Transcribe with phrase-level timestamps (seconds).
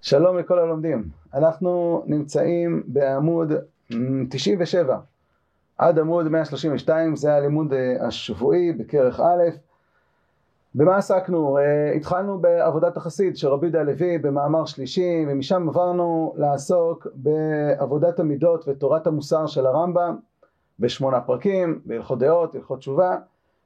[0.00, 1.04] שלום לכל הלומדים.
[1.34, 3.52] אנחנו נמצאים בעמוד
[4.30, 4.98] 97
[5.78, 9.42] עד עמוד 132, זה הלימוד אה, השבועי בכרך א'.
[10.74, 11.58] במה עסקנו?
[11.58, 18.68] אה, התחלנו בעבודת החסיד של רבי דה הלוי במאמר שלישי, ומשם עברנו לעסוק בעבודת המידות
[18.68, 20.16] ותורת המוסר של הרמב"ם
[20.78, 23.16] בשמונה פרקים, בהלכות דעות, הלכות תשובה.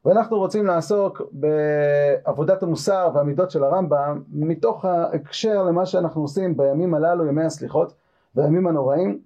[0.04, 7.26] ואנחנו רוצים לעסוק בעבודת המוסר והמידות של הרמב"ם מתוך ההקשר למה שאנחנו עושים בימים הללו,
[7.26, 7.92] ימי הסליחות
[8.34, 9.18] והימים הנוראים,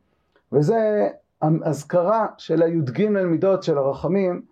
[0.52, 1.08] וזה
[1.64, 4.42] אזכרה של הי"ג מידות של הרחמים,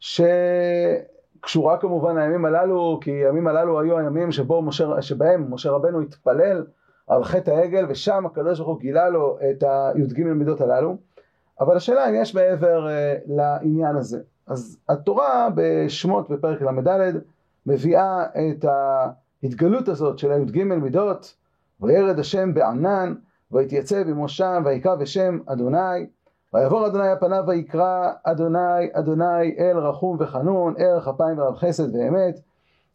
[0.00, 6.64] שקשורה כמובן לימים הללו, כי הימים הללו היו הימים שבו משה, שבהם משה רבנו התפלל
[7.06, 10.96] על חטא העגל, ושם הקדוש ברוך הוא גילה לו את הי"ג מידות הללו.
[11.60, 12.90] אבל השאלה אם יש מעבר uh,
[13.26, 14.20] לעניין הזה.
[14.50, 17.16] אז התורה בשמות בפרק ל"ד
[17.66, 21.34] מביאה את ההתגלות הזאת של הי"ג מידות,
[21.80, 23.14] וירד השם בענן,
[23.52, 26.06] ויתייצב עמו שם, ויקרא בשם אדוני,
[26.54, 32.40] ויעבור אדוני על פניו ויקרא אדוני אדוני אל רחום וחנון, ערך אפיים ורב חסד ואמת,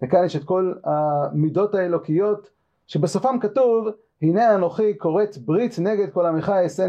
[0.04, 2.50] וכאן יש את כל המידות האלוקיות,
[2.88, 3.88] שבסופם כתוב,
[4.22, 6.88] הנה אנוכי כורת ברית נגד כל עמך אעשה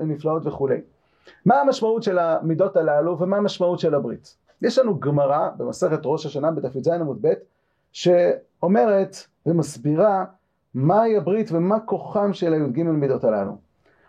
[0.00, 0.80] נפלאות וכולי.
[1.44, 4.36] מה המשמעות של המידות הללו ומה המשמעות של הברית?
[4.62, 7.32] יש לנו גמרא במסכת ראש השנה בדף י"ז עמוד ב'
[7.92, 9.16] שאומרת
[9.46, 10.24] ומסבירה
[10.74, 13.56] מהי הברית ומה כוחם של הי"ג מידות הללו.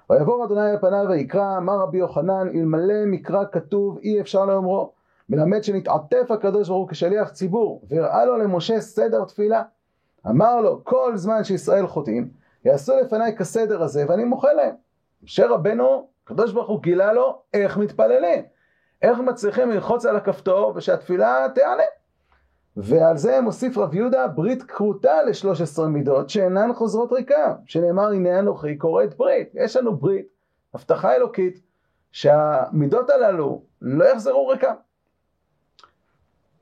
[0.09, 4.91] ויעבור אדוני על פניו ויקרא, אמר רבי יוחנן, אלמלא מקרא כתוב אי אפשר לאומרו.
[5.29, 9.63] מלמד שנתעטף הקדוש ברוך הוא כשליח ציבור, והראה לו למשה סדר תפילה.
[10.27, 12.29] אמר לו, כל זמן שישראל חוטאים,
[12.66, 14.75] יעשו לפניי כסדר הזה ואני מוחה להם.
[15.23, 18.46] משה רבנו הקדוש ברוך הוא גילה לו איך מתפללים,
[19.02, 21.84] איך מצליחים ללחוץ על הכפתור ושהתפילה תיענה.
[22.78, 28.40] ועל זה מוסיף רב יהודה ברית כרותה לשלוש עשרה מידות שאינן חוזרות ריקה, שנאמר הנה
[28.40, 29.50] אנוכי כורת ברית.
[29.53, 30.25] יש לנו ברית,
[30.74, 31.62] הבטחה אלוקית,
[32.12, 34.74] שהמידות הללו לא יחזרו ריקה.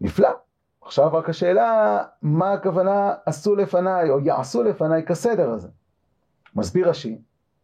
[0.01, 0.29] נפלא.
[0.81, 5.67] עכשיו רק השאלה, מה הכוונה עשו לפניי או יעשו לפניי כסדר הזה?
[6.55, 7.21] מסביר רש"י,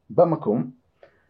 [0.10, 0.72] במקום,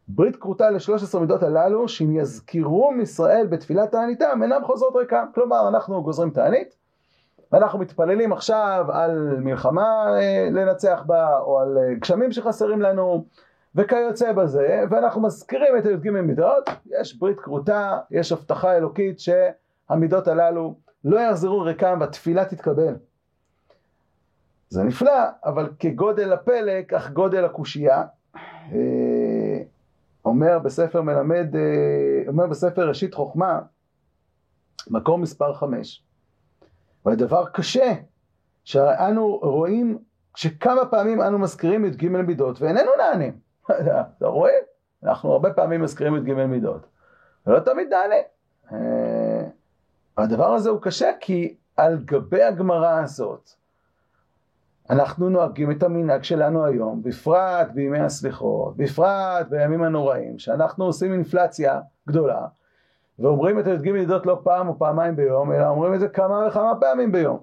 [0.10, 5.26] ברית כרותה לשלוש עשרה מידות הללו, שאם יזכירו מישראל בתפילת תעניתם, אינם חוזרות ריקם.
[5.36, 6.76] כלומר, אנחנו גוזרים תענית,
[7.52, 13.26] ואנחנו מתפללים עכשיו על מלחמה אה, לנצח בה, או על אה, גשמים שחסרים לנו,
[13.76, 20.76] וכיוצא בזה, ואנחנו מזכירים את הי"ג מידות, יש ברית כרותה, יש הבטחה אלוקית שהמידות הללו
[21.06, 22.96] לא יחזרו ריקם והתפילה תתקבל.
[24.70, 28.04] זה נפלא, אבל כגודל הפלא, כך גודל הקושייה.
[30.26, 33.60] אומר בספר מלמד, אה, אומר בספר ראשית חוכמה,
[34.90, 36.04] מקור מספר חמש.
[37.06, 37.94] והדבר קשה,
[38.64, 39.98] שאנו רואים
[40.36, 43.40] שכמה פעמים אנו מזכירים את ג' מידות ואיננו נענים.
[44.18, 44.54] אתה רואה?
[45.04, 46.88] אנחנו הרבה פעמים מזכירים את ג' מידות,
[47.48, 48.16] ולא תמיד נענה.
[48.72, 49.48] אה,
[50.18, 53.50] והדבר הזה הוא קשה כי על גבי הגמרא הזאת,
[54.90, 61.80] אנחנו נוהגים את המנהג שלנו היום, בפרט בימי הסליחות, בפרט בימים הנוראים, שאנחנו עושים אינפלציה
[62.08, 62.46] גדולה,
[63.20, 66.74] ואומרים את הי"ג מידות לא פעם או פעמיים ביום, אלא אומרים את זה כמה וכמה
[66.80, 67.38] פעמים ביום.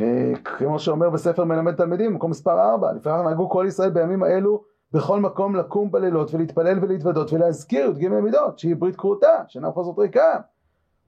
[0.00, 4.62] אה, כמו שאומר בספר מלמד תלמידים, מקום מספר 4, לפעמים נהגו כל ישראל בימים האלו
[4.92, 10.40] בכל מקום לקום בלילות ולהתפלל ולהתוודות ולהזכיר י"ג מידות, שהיא ברית כרותה, שאינה חוזרת ריקה.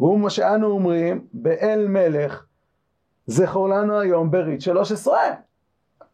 [0.00, 2.44] והוא מה שאנו אומרים, באל מלך
[3.26, 5.18] זכור לנו היום ברית 13.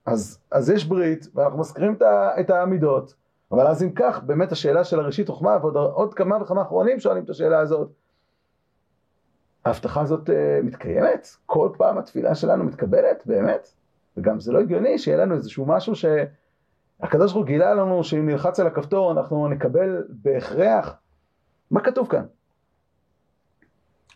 [0.07, 1.97] אז, אז יש ברית, ואנחנו מזכירים
[2.41, 3.15] את העמידות,
[3.53, 7.25] אבל אז אם כך, באמת השאלה של הראשית חוכמה, ועוד עוד כמה וכמה אחרונים שואלים
[7.25, 7.91] את השאלה הזאת,
[9.65, 10.33] ההבטחה הזאת uh,
[10.65, 11.29] מתקיימת?
[11.47, 13.23] כל פעם התפילה שלנו מתקבלת?
[13.27, 13.69] באמת?
[14.17, 18.61] וגם זה לא הגיוני שיהיה לנו איזשהו משהו שהקדוש ברוך הוא גילה לנו שאם נלחץ
[18.61, 20.97] על הכפתור אנחנו נקבל בהכרח.
[21.71, 22.25] מה כתוב כאן?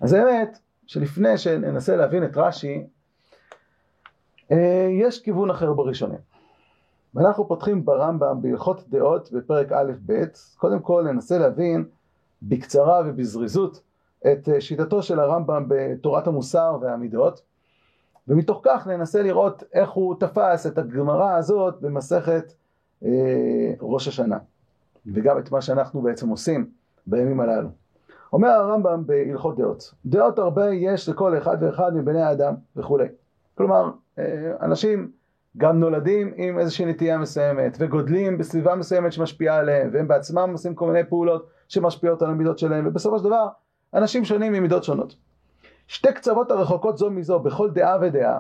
[0.01, 2.87] אז האמת, שלפני שננסה להבין את רש"י,
[4.53, 6.19] אה, יש כיוון אחר בראשונים.
[7.15, 10.13] ואנחנו פותחים ברמב"ם בהלכות דעות בפרק א'-ב',
[10.57, 11.85] קודם כל ננסה להבין
[12.43, 13.83] בקצרה ובזריזות
[14.33, 17.43] את אה, שיטתו של הרמב"ם בתורת המוסר והמידות,
[18.29, 22.53] ומתוך כך ננסה לראות איך הוא תפס את הגמרא הזאת במסכת
[23.05, 24.39] אה, ראש השנה,
[25.07, 26.71] וגם את מה שאנחנו בעצם עושים
[27.07, 27.69] בימים הללו.
[28.35, 33.09] אומר הרמב"ם בהלכות דעות, דעות הרבה יש לכל אחד ואחד מבני האדם וכולי.
[33.55, 35.11] כלומר, אה, אנשים
[35.57, 40.87] גם נולדים עם איזושהי נטייה מסוימת וגודלים בסביבה מסוימת שמשפיעה עליהם והם בעצמם עושים כל
[40.87, 43.49] מיני פעולות שמשפיעות על המידות שלהם ובסופו של דבר
[43.95, 45.17] אנשים שונים ממידות שונות.
[45.87, 48.39] שתי קצוות הרחוקות זו מזו בכל דעה ודעה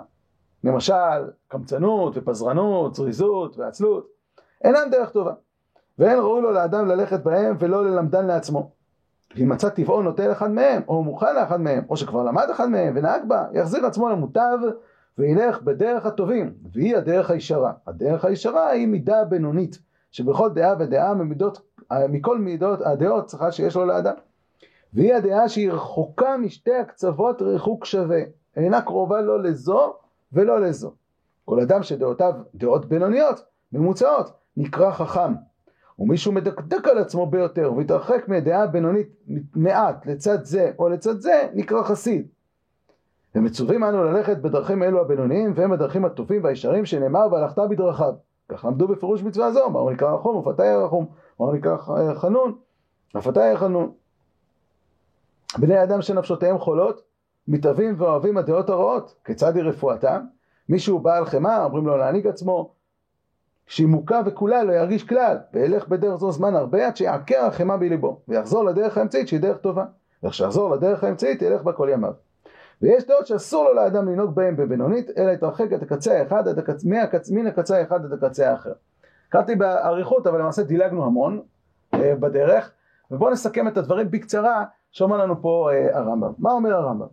[0.64, 4.06] למשל קמצנות ופזרנות, זריזות ועצלות,
[4.64, 5.32] אינם דרך טובה.
[5.99, 8.70] ואין ראוי לו לאדם ללכת בהם ולא ללמדן לעצמו.
[9.36, 12.94] ואם מצא טבעו נוטל אחד מהם, או מוכן לאחד מהם, או שכבר למד אחד מהם
[12.96, 14.58] ונהג בה, יחזיר עצמו למוטב
[15.19, 17.72] וילך בדרך הטובים, והיא הדרך הישרה.
[17.86, 19.78] הדרך הישרה היא מידה בינונית,
[20.10, 21.60] שבכל דעה ודעה ממידות,
[22.08, 24.14] מכל מידות הדעות צריכה שיש לו לאדם.
[24.92, 28.20] והיא הדעה שהיא רחוקה משתי הקצוות ריחוק שווה,
[28.56, 29.94] אינה קרובה לא לזו
[30.32, 30.92] ולא לזו.
[31.44, 35.34] כל אדם שדעותיו דעות בינוניות, ממוצעות, נקרא חכם.
[35.99, 39.08] ומישהו מדקדק על עצמו ביותר ומתרחק מדעה בינונית
[39.55, 42.26] מעט לצד זה או לצד זה, נקרא חסיד.
[43.35, 48.14] ומצווים אנו ללכת בדרכים אלו הבינוניים והם הדרכים הטובים והישרים שנאמר והלכת בדרכיו.
[48.49, 51.06] כך למדו בפירוש מצווה זו, הוא נקרא רחום ופתי רחום,
[51.37, 51.76] הוא נקרא
[52.14, 52.55] חנון,
[53.17, 53.93] ופתי חנון.
[55.58, 57.02] בני אדם שנפשותיהם חולות,
[57.49, 60.25] מתאבים ואוהבים הדעות הרעות, כיצד היא רפואתם?
[60.69, 62.74] מישהו בעל חמאה, אומרים לו להנהיג עצמו,
[63.66, 68.20] שהיא מוכה וכולה לא ירגיש כלל, וילך בדרך זו זמן הרבה עד שיעקר החמאה בליבו,
[68.28, 69.84] ויחזור לדרך האמצעית שהיא דרך טובה.
[70.22, 72.12] וכשיחזור לדרך האמצעית ילך בה כל ימיו.
[72.82, 76.84] ויש דעות שאסור לו לאדם לנהוג בהם בבינונית, אלא יתרחק את הקצה האחד עד הקצ...
[76.84, 77.31] מהקצ...
[77.31, 78.72] מן הקצה האחד עד הקצה האחר.
[79.28, 81.40] קראתי באריכות, אבל למעשה דילגנו המון
[81.94, 82.72] אה, בדרך,
[83.10, 86.32] ובואו נסכם את הדברים בקצרה שאומר לנו פה אה, הרמב"ם.
[86.38, 87.06] מה אומר הרמב"ם?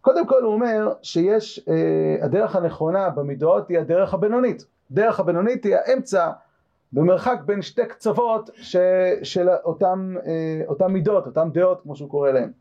[0.00, 4.64] קודם כל הוא אומר שיש, אה, הדרך הנכונה במידות היא הדרך הבינונית.
[4.90, 6.30] דרך הבינונית היא האמצע
[6.92, 8.76] במרחק בין שתי קצוות ש,
[9.22, 12.52] של אותם, אה, אותם מידות, אותם דעות כמו שהוא קורא להם.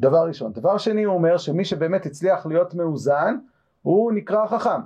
[0.00, 0.52] דבר ראשון.
[0.52, 3.36] דבר שני הוא אומר שמי שבאמת הצליח להיות מאוזן
[3.82, 4.80] הוא נקרא חכם.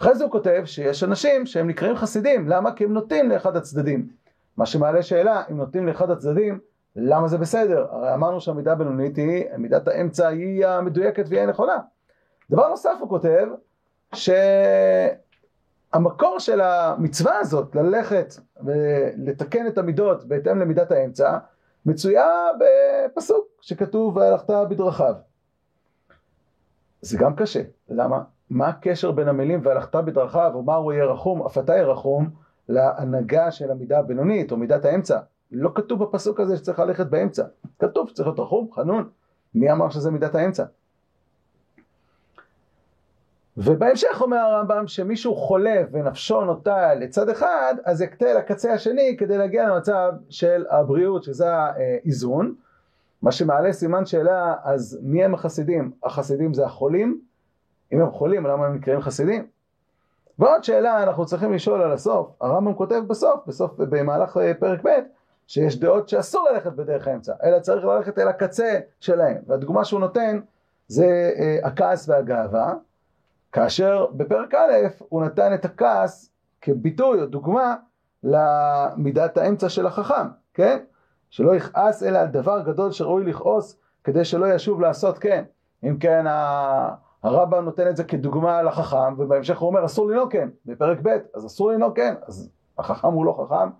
[0.00, 2.72] אחרי זה הוא כותב שיש אנשים שהם נקראים חסידים, למה?
[2.72, 4.08] כי הם נוטים לאחד הצדדים.
[4.56, 6.58] מה שמעלה שאלה, אם נוטים לאחד הצדדים,
[6.96, 7.86] למה זה בסדר?
[7.90, 11.76] הרי אמרנו שהמידה הבינונית היא, מידת האמצע היא המדויקת והיא הנכונה.
[12.50, 13.48] דבר נוסף הוא כותב,
[15.92, 18.34] שהמקור של המצווה הזאת, ללכת
[18.64, 21.38] ולתקן את המידות בהתאם למידת האמצע,
[21.86, 22.26] מצויה
[22.58, 25.14] בפסוק שכתוב והלכת בדרכיו.
[27.00, 28.22] זה גם קשה, למה?
[28.50, 32.30] מה הקשר בין המילים והלכת בדרכיו, או מהו יהיה רחום, אף אתה יהיה רחום,
[32.68, 35.18] להנהגה של המידה הבינונית או מידת האמצע?
[35.50, 37.44] לא כתוב בפסוק הזה שצריך ללכת באמצע,
[37.78, 39.08] כתוב שצריך להיות רחום, חנון,
[39.54, 40.64] מי אמר שזה מידת האמצע?
[43.56, 49.68] ובהמשך אומר הרמב"ם שמישהו חולה ונפשו נוטה לצד אחד, אז יקטה לקצה השני כדי להגיע
[49.68, 52.54] למצב של הבריאות, שזה האיזון.
[53.22, 55.90] מה שמעלה סימן שאלה, אז מי הם החסידים?
[56.04, 57.20] החסידים זה החולים?
[57.92, 59.46] אם הם חולים, למה הם נקראים חסידים?
[60.38, 64.88] ועוד שאלה אנחנו צריכים לשאול על הסוף, הרמב"ם כותב בסוף, בסוף במהלך פרק ב',
[65.46, 69.36] שיש דעות שאסור ללכת בדרך האמצע, אלא צריך ללכת אל הקצה שלהם.
[69.46, 70.40] והדוגמה שהוא נותן
[70.88, 72.74] זה אה, הכעס והגאווה,
[73.52, 77.76] כאשר בפרק א' הוא נתן את הכעס כביטוי או דוגמה
[78.22, 80.78] למידת האמצע של החכם, כן?
[81.30, 85.44] שלא יכעס אלא על דבר גדול שראוי לכעוס כדי שלא ישוב לעשות כן.
[85.84, 86.24] אם כן
[87.22, 91.46] הרמב"ם נותן את זה כדוגמה לחכם ובהמשך הוא אומר אסור לנהוג כן בפרק ב' אז
[91.46, 93.70] אסור לנהוג כן אז החכם הוא לא חכם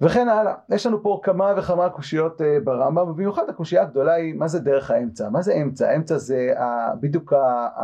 [0.00, 0.54] וכן הלאה.
[0.68, 4.90] יש לנו פה כמה וכמה קושיות uh, ברמב"ם, ובמיוחד הקושייה הגדולה היא מה זה דרך
[4.90, 5.28] האמצע?
[5.28, 5.96] מה זה אמצע?
[5.96, 7.80] אמצע זה uh, בדיוק, uh, uh,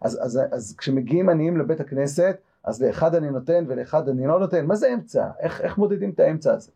[0.00, 4.38] אז, אז, אז, אז כשמגיעים עניים לבית הכנסת, אז לאחד אני נותן ולאחד אני לא
[4.38, 5.28] נותן, מה זה אמצע?
[5.40, 6.70] איך, איך מודדים את האמצע הזה?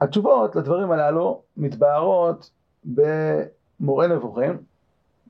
[0.00, 2.50] התשובות לדברים הללו מתבהרות
[2.84, 4.58] במורה נבוכים,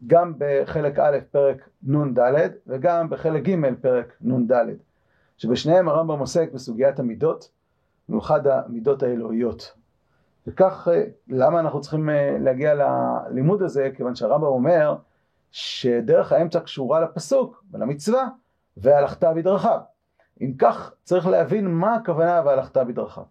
[0.06, 2.18] גם בחלק א' פרק נ"ד
[2.66, 4.52] וגם בחלק ג' פרק נ"ד
[5.36, 7.50] שבשניהם הרמב"ם עוסק בסוגיית המידות,
[8.08, 9.72] במיוחד המידות האלוהיות.
[10.46, 10.88] וכך
[11.28, 13.90] למה אנחנו צריכים אה, להגיע ללימוד הזה?
[13.96, 14.96] כיוון שהרמב"ם אומר
[15.50, 18.28] שדרך האמצע קשורה לפסוק ולמצווה
[18.76, 19.78] והלכת בדרכיו.
[20.40, 23.24] אם כך צריך להבין מה הכוונה והלכת בדרכיו.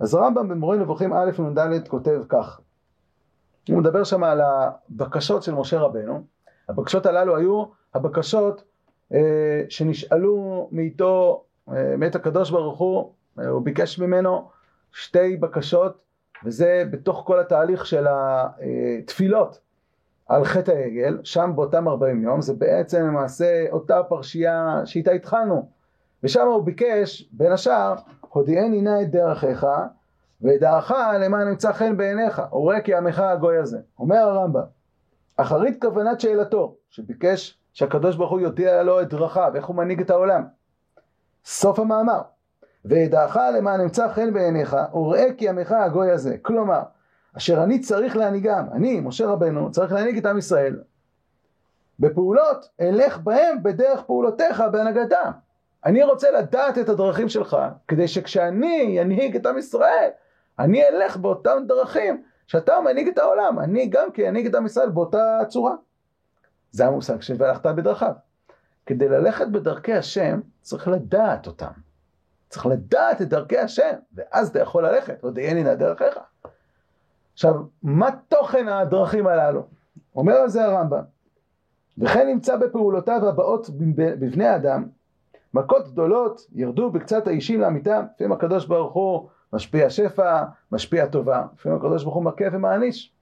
[0.00, 2.60] אז הרמב"ם במורה נבוכים א' נ"ד כותב כך
[3.72, 6.22] הוא מדבר שם על הבקשות של משה רבנו,
[6.68, 8.64] הבקשות הללו היו הבקשות
[9.14, 14.48] אה, שנשאלו מאיתו, אה, מאת הקדוש ברוך הוא, אה, הוא ביקש ממנו
[14.92, 15.98] שתי בקשות,
[16.44, 19.60] וזה בתוך כל התהליך של התפילות
[20.26, 25.68] על חטא העגל, שם באותם 40 יום, זה בעצם למעשה אותה פרשייה שאיתה התחלנו,
[26.22, 29.66] ושם הוא ביקש, בין השאר, הודיעני נא את דרכיך
[30.42, 33.78] ודעך למען נמצא חן בעיניך, וראה כי עמך הגוי הזה.
[33.98, 34.62] אומר הרמב"ם,
[35.36, 40.10] אחרית כוונת שאלתו, שביקש שהקדוש ברוך הוא יודיע לו את דרכיו, איך הוא מנהיג את
[40.10, 40.44] העולם.
[41.44, 42.20] סוף המאמר,
[42.84, 46.36] וידעך למען נמצא חן בעיניך, וראה כי עמך הגוי הזה.
[46.42, 46.82] כלומר,
[47.36, 50.80] אשר אני צריך להנהיגם, אני, משה רבנו, צריך להנהיג את עם ישראל.
[52.00, 55.30] בפעולות, אלך בהם בדרך פעולותיך בהנהגתם.
[55.84, 57.56] אני רוצה לדעת את הדרכים שלך,
[57.88, 60.08] כדי שכשאני אנהיג את עם ישראל,
[60.58, 64.88] אני אלך באותם דרכים שאתה מנהיג את העולם, אני גם כן אנהיג את עם ישראל
[64.88, 65.74] באותה צורה.
[66.70, 68.12] זה המושג של והלכת בדרכיו.
[68.86, 71.70] כדי ללכת בדרכי השם, צריך לדעת אותם.
[72.48, 76.18] צריך לדעת את דרכי השם, ואז אתה יכול ללכת, עוד הודיעני נא דרכיך.
[77.32, 79.62] עכשיו, מה תוכן הדרכים הללו?
[80.16, 81.02] אומר על זה הרמב"ם,
[81.98, 84.88] וכן נמצא בפעולותיו הבאות בבני אדם,
[85.54, 91.78] מכות גדולות ירדו בקצת האישים לאמיתם, לפעמים הקדוש ברוך הוא משפיע שפע, משפיע טובה, לפעמים
[91.78, 93.12] הקדוש ברוך הוא מכה ומעניש.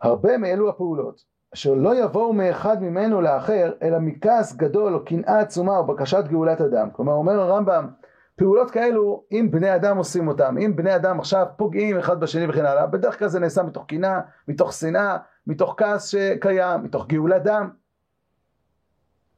[0.00, 5.78] הרבה מאלו הפעולות, אשר לא יבואו מאחד ממנו לאחר, אלא מכעס גדול או קנאה עצומה
[5.78, 6.90] או בקשת גאולת אדם.
[6.90, 7.88] כלומר, אומר הרמב"ם,
[8.36, 12.64] פעולות כאלו, אם בני אדם עושים אותם, אם בני אדם עכשיו פוגעים אחד בשני וכן
[12.64, 17.70] הלאה, בדרך כלל זה נעשה מתוך קנאה, מתוך שנאה, מתוך כעס שקיים, מתוך גאולת דם.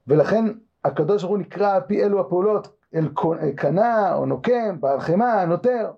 [0.07, 0.45] ולכן
[0.85, 3.09] הקדוש ברוך הוא נקרא על פי אלו הפעולות אל
[3.57, 5.91] קנה או נוקם, בעל חמאה, נוטר.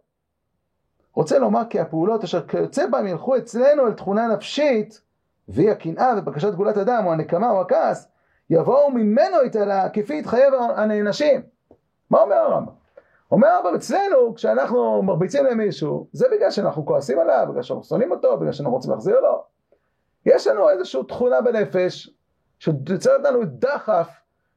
[1.14, 5.00] רוצה לומר כי הפעולות אשר כיוצא בהם ילכו אצלנו אל תכונה נפשית,
[5.48, 8.08] והיא הקנאה ובקשת גאולת אדם או הנקמה או הכעס,
[8.50, 11.42] יבואו ממנו איתה כפי התחייב הנענשים.
[12.10, 12.72] מה אומר הרמב"ם?
[13.30, 18.36] אומר הרמב"ם אצלנו כשאנחנו מרביצים למישהו זה בגלל שאנחנו כועסים עליו, בגלל שאנחנו שונאים אותו,
[18.36, 19.44] בגלל שאנחנו רוצים להחזיר לו.
[20.26, 22.10] יש לנו איזושהי תכונה בנפש
[22.58, 24.08] שיוצרת לנו דחף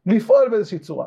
[0.05, 1.05] לפעול באיזושהי צורה.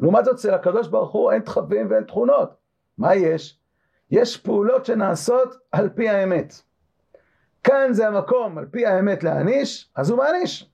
[0.00, 2.50] לעומת זאת אצל הקדוש ברוך הוא אין תחבים ואין תכונות.
[2.98, 3.58] מה יש?
[4.10, 6.54] יש פעולות שנעשות על פי האמת.
[7.64, 10.70] כאן זה המקום על פי האמת להעניש, אז הוא מעניש.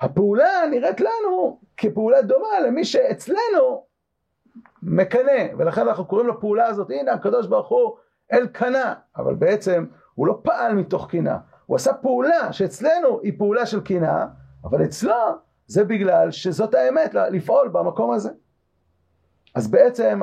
[0.00, 3.84] הפעולה נראית לנו כפעולה דומה למי שאצלנו
[4.82, 7.96] מקנא, ולכן אנחנו קוראים לפעולה הזאת, הנה הקדוש ברוך הוא
[8.32, 13.66] אל קנה, אבל בעצם הוא לא פעל מתוך קנאה, הוא עשה פעולה שאצלנו היא פעולה
[13.66, 14.26] של קנאה,
[14.64, 15.14] אבל אצלו
[15.66, 18.30] זה בגלל שזאת האמת, לפעול במקום הזה.
[19.56, 20.20] אז בעצם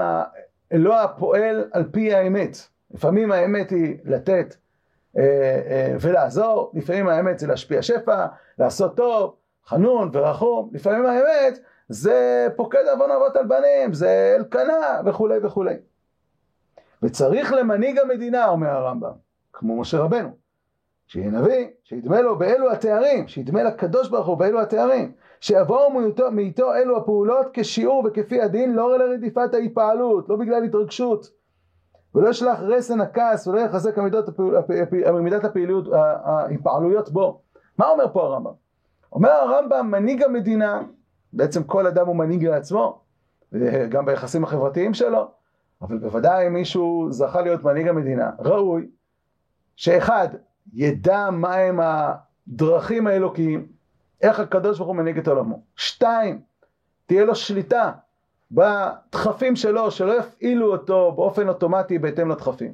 [0.74, 2.58] אלוה פועל על פי האמת.
[2.92, 4.56] לפעמים האמת היא לתת
[5.18, 5.24] אה,
[5.70, 8.26] אה, ולעזור, לפעמים האמת זה להשפיע שפע,
[8.60, 9.36] לעשות טוב,
[9.66, 11.60] חנון ורחום, לפעמים האמת
[11.90, 15.76] זה פוקד עוון אבות על בנים, זה אלקנה וכולי וכולי.
[17.04, 19.14] וצריך למנהיג המדינה, אומר הרמב"ם,
[19.54, 20.30] כמו משה רבנו,
[21.08, 25.12] שיהיה נביא, שידמה לו באלו התארים, שידמה לקדוש ברוך הוא באלו התארים,
[25.44, 25.90] שיבואו
[26.32, 31.30] מאיתו, אלו הפעולות כשיעור וכפי הדין, לא לרדיפת ההתפעלות, לא בגלל התרגשות,
[32.16, 34.26] ולא ישלח רסן הכעס ולא יחזק המידות,
[35.22, 35.86] מידת הפעילות,
[36.24, 37.42] ההתפעלויות בו.
[37.78, 38.52] מה אומר פה הרמב"ם?
[39.14, 40.82] אומר הרמב"ם, מנהיג המדינה,
[41.34, 43.02] בעצם כל אדם הוא מנהיג לעצמו,
[43.90, 45.28] גם ביחסים החברתיים שלו,
[45.82, 48.88] אבל בוודאי מישהו זכה להיות מנהיג המדינה, ראוי
[49.76, 50.28] שאחד,
[50.74, 53.83] ידע מהם הדרכים האלוקיים,
[54.24, 55.62] איך הקדוש ברוך הוא מנהיג את עולמו.
[55.76, 56.42] שתיים,
[57.06, 57.92] תהיה לו שליטה
[58.52, 62.74] בדחפים שלו, שלא יפעילו אותו באופן אוטומטי בהתאם לדחפים.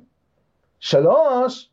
[0.79, 1.71] שלוש,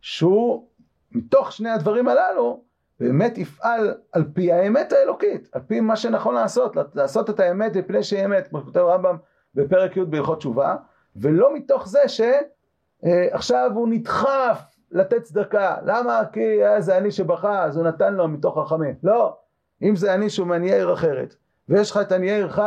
[0.00, 0.66] שהוא
[1.12, 2.60] מתוך שני הדברים הללו,
[3.00, 8.02] באמת יפעל על פי האמת האלוקית, על פי מה שנכון לעשות, לעשות את האמת מפני
[8.02, 9.16] שהיא אמת, כמו שכותב הרמב"ם
[9.54, 10.76] בפרק י' בהלכות תשובה,
[11.16, 15.76] ולא מתוך זה שעכשיו הוא נדחף לתת צדקה.
[15.84, 16.20] למה?
[16.32, 18.94] כי היה זה אני שבכה, אז הוא נתן לו מתוך רחמים.
[19.02, 19.36] לא.
[19.82, 21.34] אם זה אני שהוא מעניי עיר אחרת,
[21.68, 22.60] ויש לך את עניי עירך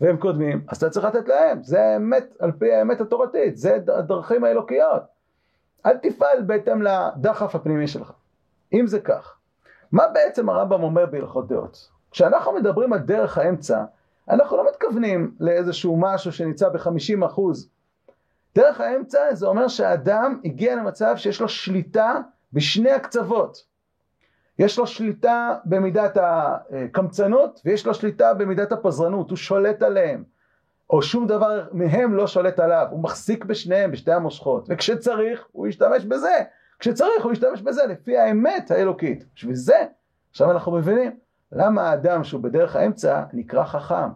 [0.00, 1.62] והם קודמים, אז אתה צריך לתת להם.
[1.62, 5.02] זה האמת, על פי האמת התורתית, זה הדרכים האלוקיות.
[5.86, 8.12] אל תפעל בהתאם לדחף הפנימי שלך.
[8.72, 9.36] אם זה כך,
[9.92, 11.88] מה בעצם הרמב"ם אומר בהלכות דעות?
[12.10, 13.84] כשאנחנו מדברים על דרך האמצע,
[14.30, 17.70] אנחנו לא מתכוונים לאיזשהו משהו שנמצא בחמישים אחוז
[18.54, 22.20] דרך האמצע זה אומר שהאדם הגיע למצב שיש לו שליטה
[22.52, 23.64] בשני הקצוות.
[24.58, 30.24] יש לו שליטה במידת הקמצנות ויש לו שליטה במידת הפזרנות, הוא שולט עליהם.
[30.90, 36.04] או שום דבר מהם לא שולט עליו, הוא מחזיק בשניהם, בשתי המושכות, וכשצריך הוא ישתמש
[36.04, 36.40] בזה,
[36.78, 39.24] כשצריך הוא ישתמש בזה לפי האמת האלוקית.
[39.34, 39.84] בשביל זה,
[40.30, 41.16] עכשיו אנחנו מבינים
[41.52, 44.08] למה האדם שהוא בדרך האמצע נקרא חכם.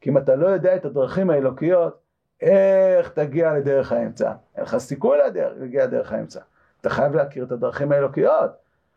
[0.00, 2.01] כי אם אתה לא יודע את הדרכים האלוקיות,
[2.42, 4.32] איך תגיע לדרך האמצע?
[4.56, 5.18] אין לך סיכוי
[5.58, 6.40] להגיע לדרך האמצע.
[6.80, 8.50] אתה חייב להכיר את הדרכים האלוקיות.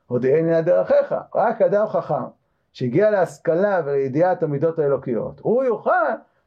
[0.07, 1.15] הודיעני על דרכיך.
[1.35, 2.23] רק אדם חכם
[2.73, 5.91] שהגיע להשכלה ולידיעת המידות האלוקיות, הוא יוכל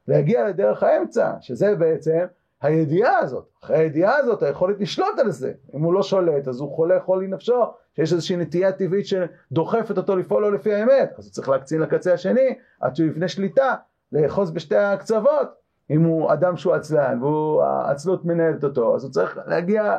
[0.09, 2.26] להגיע לדרך האמצע, שזה בעצם
[2.62, 3.49] הידיעה הזאת.
[3.64, 5.52] אחרי הידיעה הזאת, היכולת לשלוט על זה.
[5.75, 7.64] אם הוא לא שולט, אז הוא חולה חולי נפשו,
[7.97, 11.12] שיש איזושהי נטייה טבעית שדוחפת אותו לפעול לו לפי האמת.
[11.19, 13.75] אז הוא צריך להקצין לקצה השני, עד שהוא יבנה שליטה,
[14.12, 15.49] לאחוז בשתי הקצוות,
[15.90, 19.99] אם הוא אדם שהוא עצלן והעצלות מנהלת אותו, אז הוא צריך להגיע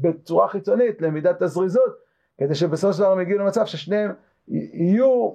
[0.00, 1.96] בצורה חיצונית למידת הזריזות,
[2.38, 4.12] כדי שבסופו של דבר הם יגיעו למצב ששניהם
[4.48, 5.32] יהיו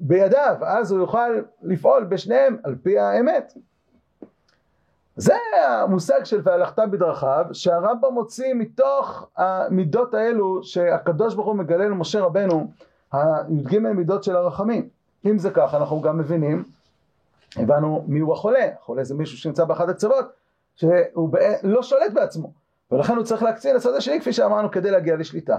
[0.00, 1.30] בידיו, אז הוא יוכל
[1.62, 3.52] לפעול בשניהם על פי האמת.
[5.16, 5.34] זה
[5.66, 12.70] המושג של והלכת בדרכיו, שהרמב"ם מוציא מתוך המידות האלו שהקדוש ברוך הוא מגלה למשה רבנו,
[13.12, 14.88] הי"ג מידות של הרחמים.
[15.24, 16.64] אם זה כך, אנחנו גם מבינים,
[17.56, 20.26] הבנו מיהו החולה, החולה זה מישהו שנמצא באחד הצוות,
[20.74, 21.30] שהוא
[21.62, 22.52] לא שולט בעצמו,
[22.90, 25.58] ולכן הוא צריך להקצין לצד השני, כפי שאמרנו, כדי להגיע לשליטה.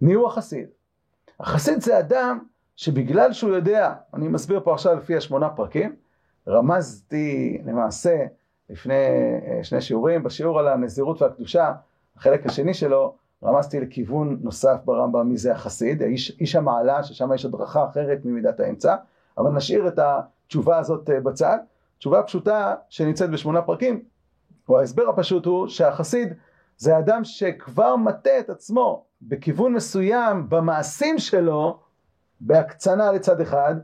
[0.00, 0.68] מיהו החסיד?
[1.40, 2.38] החסיד זה אדם
[2.76, 5.96] שבגלל שהוא יודע, אני מסביר פה עכשיו לפי השמונה פרקים,
[6.48, 8.26] רמזתי למעשה
[8.70, 11.72] לפני אה, שני שיעורים, בשיעור על הנזירות והקדושה,
[12.16, 13.14] החלק השני שלו,
[13.44, 18.60] רמזתי לכיוון נוסף ברמב"ם מי זה החסיד, איש, איש המעלה, ששם יש הדרכה אחרת ממידת
[18.60, 18.96] האמצע,
[19.38, 19.98] אבל נשאיר את
[20.54, 21.58] התשובה הזאת אה, בצד.
[21.98, 24.02] תשובה פשוטה שנמצאת בשמונה פרקים,
[24.68, 26.28] או ההסבר הפשוט הוא שהחסיד
[26.76, 31.78] זה אדם שכבר מטה את עצמו בכיוון מסוים במעשים שלו,
[32.40, 33.74] בהקצנה לצד אחד,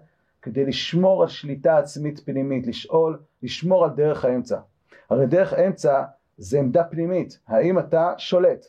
[0.42, 4.58] כדי לשמור על שליטה עצמית פנימית, לשאול, לשמור על דרך האמצע.
[5.10, 6.02] הרי דרך האמצע
[6.38, 8.66] זה עמדה פנימית, האם אתה שולט.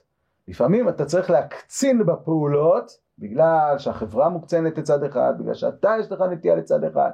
[0.48, 6.55] לפעמים אתה צריך להקצין בפעולות, בגלל שהחברה מוקצנת לצד אחד, בגלל שאתה יש לך נטייה
[6.55, 7.12] לצד אחד,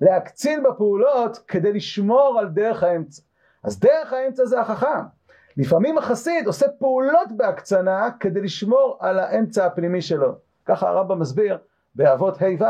[0.00, 3.22] להקצין בפעולות כדי לשמור על דרך האמצע.
[3.62, 5.04] אז דרך האמצע זה החכם.
[5.56, 10.34] לפעמים החסיד עושה פעולות בהקצנה כדי לשמור על האמצע הפנימי שלו.
[10.66, 11.58] ככה הרמב"ם מסביר
[11.94, 12.64] באבות ה' ו'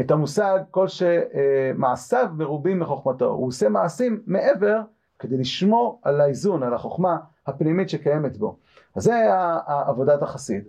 [0.00, 3.26] את המושג כל שמעשיו מרובים מחוכמתו.
[3.26, 4.80] הוא עושה מעשים מעבר
[5.18, 7.16] כדי לשמור על האיזון, על החוכמה
[7.46, 8.56] הפנימית שקיימת בו.
[8.96, 9.14] אז זה
[9.66, 10.64] עבודת החסיד.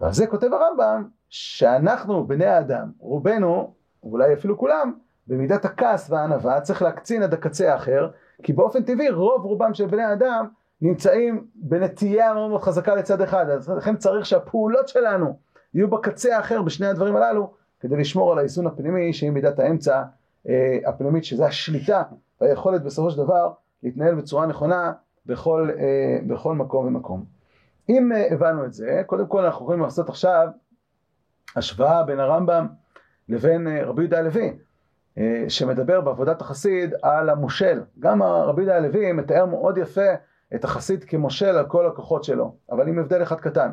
[0.00, 4.92] ועל זה כותב הרמב"ם שאנחנו בני האדם, רובנו, ואולי אפילו כולם,
[5.28, 8.10] במידת הכעס והענווה צריך להקצין עד הקצה האחר,
[8.42, 10.46] כי באופן טבעי רוב רובם של בני האדם
[10.80, 15.38] נמצאים בנטייה מאוד מאוד חזקה לצד אחד, אז לכן צריך שהפעולות שלנו
[15.74, 20.02] יהיו בקצה האחר בשני הדברים הללו, כדי לשמור על האיזון הפנימי שהיא מידת האמצע
[20.48, 22.02] אה, הפנימית, שזה השליטה
[22.40, 24.92] והיכולת בסופו של דבר להתנהל בצורה נכונה
[25.26, 27.24] בכל, אה, בכל מקום ומקום.
[27.88, 30.48] אם אה, הבנו את זה, קודם כל אנחנו יכולים לעשות עכשיו
[31.56, 32.66] השוואה בין הרמב"ם
[33.28, 34.56] לבין אה, רבי יהודה הלוי,
[35.48, 37.82] שמדבר בעבודת החסיד על המושל.
[37.98, 40.10] גם רבי יהודה הלוי מתאר מאוד יפה
[40.54, 43.70] את החסיד כמושל על כל הכוחות שלו, אבל עם הבדל אחד קטן.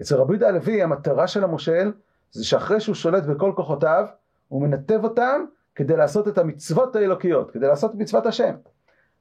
[0.00, 1.92] אצל רבי יהודה הלוי המטרה של המושל
[2.30, 4.06] זה שאחרי שהוא שולט בכל כוחותיו,
[4.48, 8.54] הוא מנתב אותם כדי לעשות את המצוות האלוקיות, כדי לעשות את מצוות השם.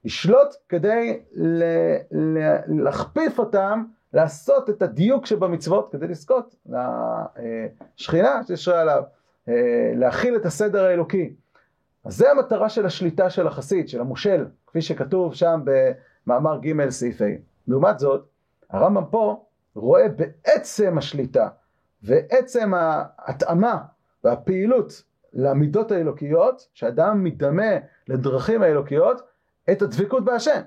[0.06, 1.20] לשלוט כדי
[2.68, 6.56] להכפיף אותם לעשות את הדיוק שבמצוות כדי לזכות
[8.00, 9.04] לשכינה שישרה עליו,
[9.96, 11.34] להכיל את הסדר האלוקי.
[12.06, 17.22] אז זה המטרה של השליטה של החסיד, של המושל, כפי שכתוב שם במאמר ג' סעיף
[17.22, 17.26] ה'.
[17.68, 18.26] לעומת זאת,
[18.70, 21.50] הרמב"ם פה רואה בעצם השליטה
[22.04, 23.78] ועצם ההתאמה
[24.24, 27.72] והפעילות למידות האלוקיות, שאדם מדמה
[28.08, 29.22] לדרכים האלוקיות,
[29.72, 30.62] את הדבקות בהשם,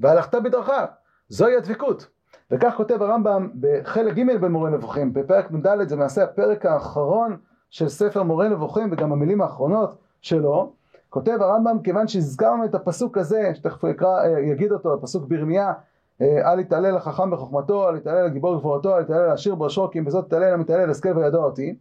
[0.00, 0.86] והלכת בדרכיו,
[1.28, 2.06] זוהי הדבקות.
[2.50, 7.36] וכך כותב הרמב"ם בחלק ג' במורה נבוכים, בפרק נ"ד, זה למעשה הפרק האחרון
[7.70, 10.72] של ספר מורה נבוכים וגם המילים האחרונות שלו,
[11.10, 15.72] כותב הרמב"ם כיוון שהזכרנו את הפסוק הזה, שתכף הוא יקרא, אה, יגיד אותו, הפסוק ברמיה,
[16.20, 20.04] אה, אל יתעלל החכם בחוכמתו, אל יתעלל הגיבור גבורתו, אל יתעלל העשיר בראשו, כי אם
[20.04, 21.74] בזאת יתעלל המתעלל השכל וידוע אותי.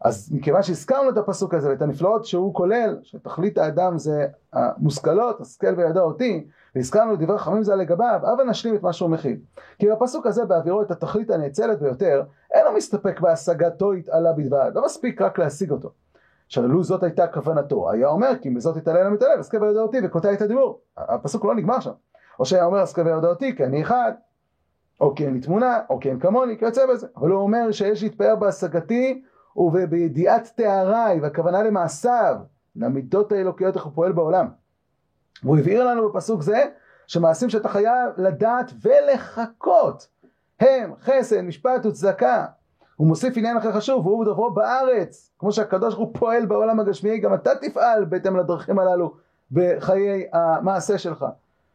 [0.00, 5.74] אז מכיוון שהזכרנו את הפסוק הזה ואת הנפלאות שהוא כולל, שתכלית האדם זה המושכלות, השכל
[5.76, 9.36] וידע אותי, והזכרנו את דברי חכמים זה לגביו, הבה נשלים את מה שהוא מכיל.
[9.78, 12.22] כי בפסוק הזה באווירו את התכלית הנאצלת ביותר,
[12.54, 15.90] אינו מסתפק בהשגתו התעלה בלבד, לא מספיק רק להשיג אותו.
[16.48, 20.32] שללו זאת הייתה כוונתו, היה אומר כי אם בזאת יתעלל המתעלל, השכל וידע אותי וקוטע
[20.32, 20.80] את הדיבור.
[20.96, 21.90] הפסוק לא נגמר שם.
[22.38, 24.12] או שהיה אומר השכל וידע אותי כי אני אחד,
[25.00, 27.06] או כי אין לי תמונה, או כי אין כמוני, כיוצא בזה.
[27.16, 29.22] אבל הוא אומר שיש להתפאר בהשגתי
[29.56, 32.36] ובידיעת תאריי, והכוונה למעשיו,
[32.76, 34.48] למידות האלוקיות איך הוא פועל בעולם.
[35.42, 36.64] והוא הבהיר לנו בפסוק זה,
[37.06, 40.08] שמעשים שאתה חייב לדעת ולחכות,
[40.60, 42.46] הם חסד, משפט וצדקה.
[42.96, 47.18] הוא מוסיף עניין אחר חשוב, והוא דוברו בארץ, כמו שהקדוש ברוך הוא פועל בעולם הגשמי,
[47.18, 49.14] גם אתה תפעל בהתאם לדרכים הללו
[49.52, 51.26] בחיי המעשה שלך.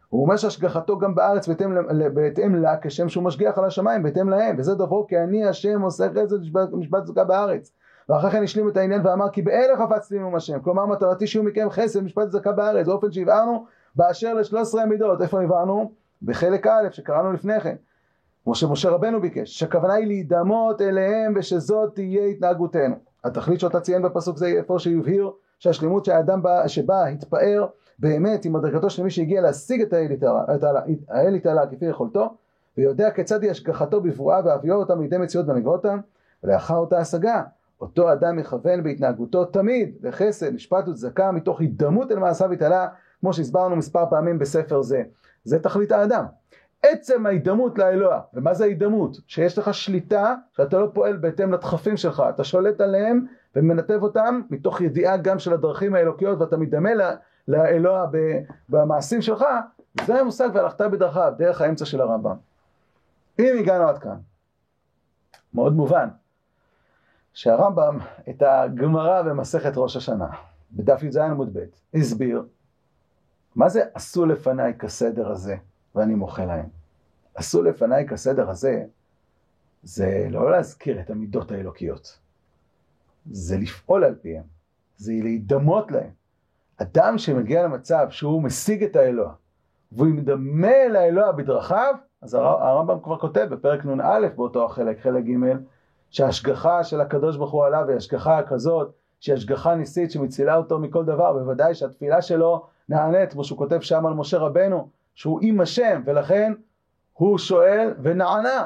[0.09, 1.75] הוא אומר שהשגחתו גם בארץ בהתאם,
[2.13, 6.07] בהתאם לה, כשם שהוא משגיח על השמיים, בהתאם להם, וזה דברו כי אני השם עושה
[6.09, 7.71] חסד ומשפט צדקה בארץ.
[8.09, 11.67] ואחרי כן השלים את העניין ואמר כי באלה חפצתי ממום השם, כלומר מטרתי שיהיו מכם
[11.69, 15.91] חסד משפט צדקה בארץ, באופן שהבהרנו באשר לשלוש עשרה מידות, איפה הבהרנו?
[16.21, 17.75] בחלק א' שקראנו לפני כן,
[18.43, 22.95] כמו שמשה רבנו ביקש, שהכוונה היא להידמות אליהם ושזאת תהיה התנהגותנו.
[23.23, 27.65] התכלית שאותה ציין בפסוק זה איפה שיבהיר שהשלמות שהאדם בא, שבא התפאר
[27.99, 29.93] באמת עם מדרגתו של מי שהגיע להשיג את
[31.09, 32.35] האל יתעלה כפי יכולתו,
[32.77, 35.99] ויודע כיצד היא השגחתו בברואה והביאו אותם לידי מציאות ונגבה אותם,
[36.43, 37.43] ולאחר אותה השגה,
[37.81, 42.87] אותו אדם מכוון בהתנהגותו תמיד לחסד, משפט וצדקה מתוך הידמות אל מעשיו יתעלה,
[43.19, 45.03] כמו שהסברנו מספר פעמים בספר זה.
[45.43, 46.25] זה תכלית האדם.
[46.83, 49.17] עצם ההידמות לאלוה, ומה זה ההידמות?
[49.27, 54.81] שיש לך שליטה שאתה לא פועל בהתאם לדחפים שלך, אתה שולט עליהם ומנתב אותם מתוך
[54.81, 56.89] ידיעה גם של הדרכים האלוקיות ואתה מדמה
[57.47, 58.05] לאלוה
[58.69, 59.45] במעשים שלך,
[60.05, 62.35] זה המושג והלכת בדרכיו, דרך האמצע של הרמב"ם.
[63.39, 64.17] אם הגענו עד כאן,
[65.53, 66.07] מאוד מובן
[67.33, 67.97] שהרמב"ם
[68.29, 70.27] את הגמרא במסכת ראש השנה,
[70.71, 72.43] בדף י"ז עמוד ב', הסביר
[73.55, 75.55] מה זה עשו לפניי כסדר הזה
[75.95, 76.65] ואני מוחה להם.
[77.35, 78.83] עשו לפניי כסדר הזה,
[79.83, 82.19] זה לא להזכיר את המידות האלוקיות,
[83.31, 84.43] זה לפעול על פיהם,
[84.97, 86.09] זה להידמות להם.
[86.77, 89.33] אדם שמגיע למצב שהוא משיג את האלוה,
[89.91, 95.55] והוא מדמה לאלוה בדרכיו, אז הרמב"ם כבר כותב בפרק נ"א באותו החלק, חלק ג',
[96.09, 101.05] שההשגחה של הקדוש ברוך הוא עליו היא השגחה כזאת, שהיא השגחה ניסית שמצילה אותו מכל
[101.05, 106.01] דבר, בוודאי שהתפילה שלו נענית, כמו שהוא כותב שם על משה רבנו, שהוא עם השם,
[106.05, 106.53] ולכן
[107.13, 108.65] הוא שואל ונענה.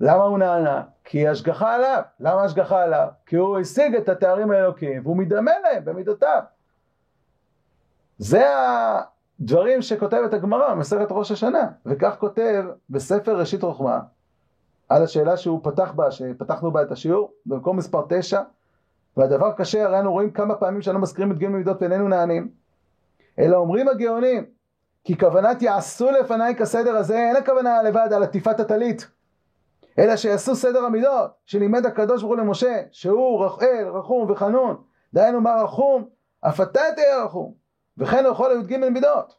[0.00, 0.82] למה הוא נענה?
[1.04, 2.02] כי השגחה עליו.
[2.20, 3.08] למה השגחה עליו?
[3.26, 6.42] כי הוא השיג את התארים האלוקיים, והוא מדמה להם במידותיו.
[8.18, 8.44] זה
[9.40, 14.00] הדברים שכותבת הגמרא במסכת ראש השנה, וכך כותב בספר ראשית רוחמה,
[14.88, 18.42] על השאלה שהוא פתח בה, שפתחנו בה את השיעור, במקום מספר תשע,
[19.16, 22.48] והדבר קשה, הרי אנו רואים כמה פעמים שאנו מזכירים את גיל מידות ואיננו נענים.
[23.38, 24.44] אלא אומרים הגאונים,
[25.04, 29.08] כי כוונת יעשו לפניי כסדר הזה, אין הכוונה לבד על עטיפת הטלית,
[29.98, 34.82] אלא שיעשו סדר המידות, שלימד הקדוש ברוך הוא למשה, שהוא רחל, רחום וחנון,
[35.14, 36.08] דהיינו מה רחום,
[36.40, 37.54] אף אתה תהיה רחום,
[37.98, 39.34] וכן לכל י"ג מידות.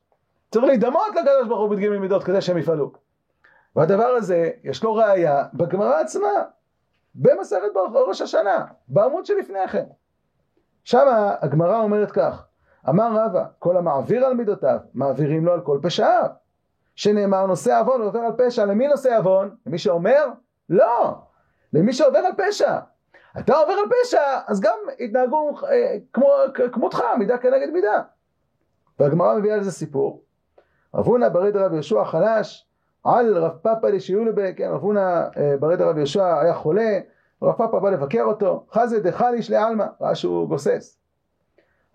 [0.52, 2.92] צריך להידמות לקדוש ברוך הוא בי"ג מידות כדי שהם יפעלו.
[3.76, 6.30] והדבר הזה, יש לו ראייה בגמרא עצמה,
[7.16, 9.86] במסכת ראש השנה, בעמוד שלפני כן.
[10.84, 11.08] שם
[11.42, 12.46] הגמרא אומרת כך,
[12.90, 16.30] אמר רבא, כל המעביר על מידותיו, מעבירים לו על כל פשעיו.
[16.96, 19.56] שנאמר נושא עוון ועובר על פשע, למי נושא עוון?
[19.66, 20.28] למי שאומר?
[20.70, 21.16] לא,
[21.74, 22.80] למי שעובר על פשע.
[23.40, 26.28] אתה עובר על פשע, אז גם התנהגו אה, כמו,
[26.72, 28.02] כמותך, מידה כנגד מידה.
[29.00, 30.24] והגמרא מביאה לזה סיפור.
[30.96, 32.68] רב הונא ברד רב יהושע חלש
[33.04, 37.00] על רב פאפא לשיולבה, כן, רב הונא אה, ברד רב יהושע היה חולה,
[37.42, 41.01] רב פאפא בא לבקר אותו, חזה דחליש לעלמא, ראה שהוא גוסס.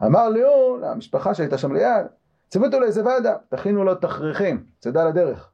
[0.04, 2.06] אמר ליאור, למשפחה שהייתה שם ליד,
[2.48, 5.50] צוותו לאיזה ועדה, תכינו לו תכריכים, צידה לדרך.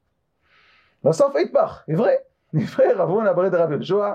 [1.04, 2.14] בסוף יטבח, עברי,
[2.62, 4.12] עברי רב הונא ברד רב יהושע,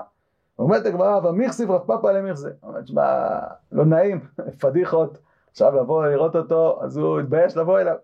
[0.58, 2.50] אומרת הגמרא, ומיכסיב רב פאפא למיכזה.
[2.62, 3.38] אומרת, שמע,
[3.72, 4.20] לא נעים,
[4.60, 5.18] פדיחות,
[5.50, 7.96] עכשיו לבוא לראות אותו, אז הוא התבייש לבוא אליו,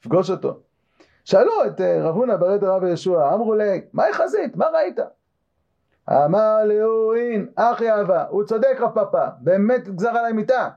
[0.00, 0.60] לפגוש אותו.
[1.24, 4.98] שאלו את אה, רב הונא ברד רב יהושע, אמרו לי, מה יחזית, מה ראית?
[6.10, 10.68] אמר ליהו, אין, אחי אהבה, הוא צודק רב פאפא, באמת גזר עליי מיתה.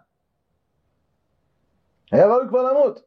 [2.11, 3.01] היה ראוי כבר למות.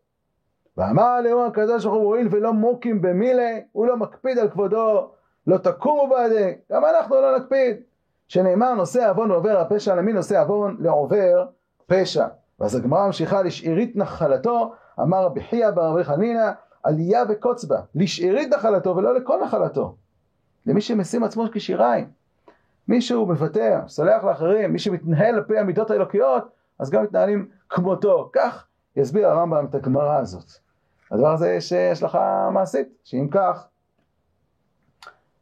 [0.77, 5.11] ואמר לאום הקדוש ברוך הוא הואיל ולא מוקים במילי, הוא לא מקפיד על כבודו,
[5.47, 7.77] לא תקומו בעדי, גם אנחנו לא נקפיד.
[8.29, 10.77] שנאמר נושא עוון ועובר הפשע, למי נושא עוון?
[10.81, 11.47] לעובר
[11.87, 12.27] פשע.
[12.61, 16.51] ואז הגמרא ממשיכה לשארית נחלתו, אמר רבי חייא בר רבי חנינא,
[16.83, 19.95] עלייה וקוץ בה, לשארית נחלתו ולא לכל נחלתו.
[20.67, 22.11] למי שמשים עצמו כשיריים.
[22.89, 28.31] מי שהוא מוותר, סולח לאחרים, מי שמתנהל על פי המידות האלוקיות, אז גם מתנהלים כמותו.
[28.33, 28.68] כך
[28.99, 30.51] יסביר הרמב"ם את הגמרא הזאת.
[31.11, 33.69] הדבר הזה יש השלכה מעשית, שאם כך,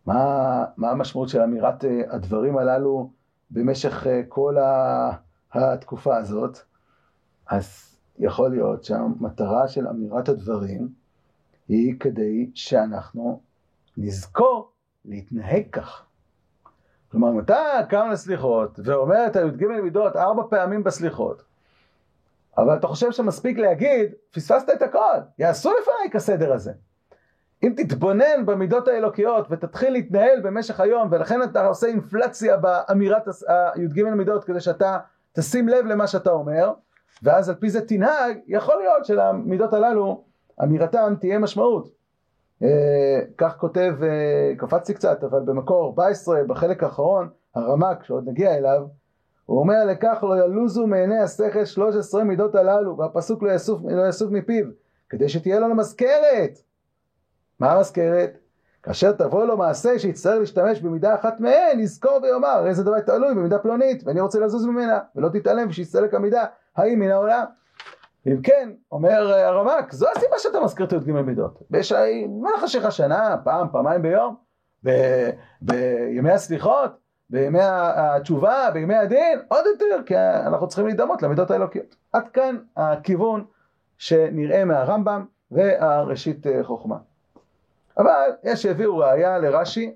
[0.07, 3.11] מה, מה המשמעות של אמירת אה, הדברים הללו
[3.51, 4.57] במשך אה, כל
[5.53, 6.59] התקופה הזאת?
[7.49, 10.89] אז יכול להיות שהמטרה של אמירת הדברים
[11.69, 13.41] היא כדי שאנחנו
[13.97, 14.71] נזכור
[15.05, 16.05] להתנהג כך.
[17.11, 17.57] כלומר, אם אתה
[17.89, 21.43] קם לסליחות ואומר את הי"ג מידות ארבע פעמים בסליחות,
[22.59, 26.73] אבל אתה חושב שמספיק להגיד, פספסת את הכל, יעשו לפניי כסדר הזה.
[27.63, 34.45] אם תתבונן במידות האלוקיות ותתחיל להתנהל במשך היום, ולכן אתה עושה אינפלציה באמירת הי"ג מידות
[34.45, 34.99] כדי שאתה
[35.33, 36.73] תשים לב למה שאתה אומר,
[37.23, 40.25] ואז על פי זה תנהג, יכול להיות שלמידות הללו
[40.63, 41.89] אמירתם תהיה משמעות.
[42.63, 48.87] אה, כך כותב, אה, קפצתי קצת, אבל במקור 14 בחלק האחרון, הרמק שעוד נגיע אליו,
[49.47, 54.31] הוא אומר לכך לא ילוזו מעיני השכל 13 מידות הללו והפסוק לא יסוף, לא יסוף
[54.31, 54.65] מפיו
[55.09, 56.59] כדי שתהיה לנו מזכרת.
[57.61, 58.39] מה המזכרת?
[58.83, 63.35] כאשר תבוא לו מעשה שיצטרך להשתמש במידה אחת מהן, יזכור ויאמר, הרי זה דבר תלוי
[63.35, 66.45] במידה פלונית, ואני רוצה לזוז ממנה, ולא תתעלם ושיסתלק המידה,
[66.77, 67.45] האם מן העולם.
[68.27, 71.63] אם כן, אומר הרמק, זו הסיבה שאתה מזכיר את י"ג מידות.
[71.71, 74.37] במהלך השנה, פעם, פעמיים ביום,
[74.85, 75.31] ב-
[75.63, 81.97] בימי הסליחות, בימי התשובה, בימי הדין, עוד יותר, כי אנחנו צריכים להידמות למידות האלוקיות.
[82.13, 83.45] עד כאן הכיוון
[83.99, 86.97] שנראה מהרמב"ם והראשית חוכמה.
[87.99, 89.95] אבל יש שהביאו ראייה לרש"י,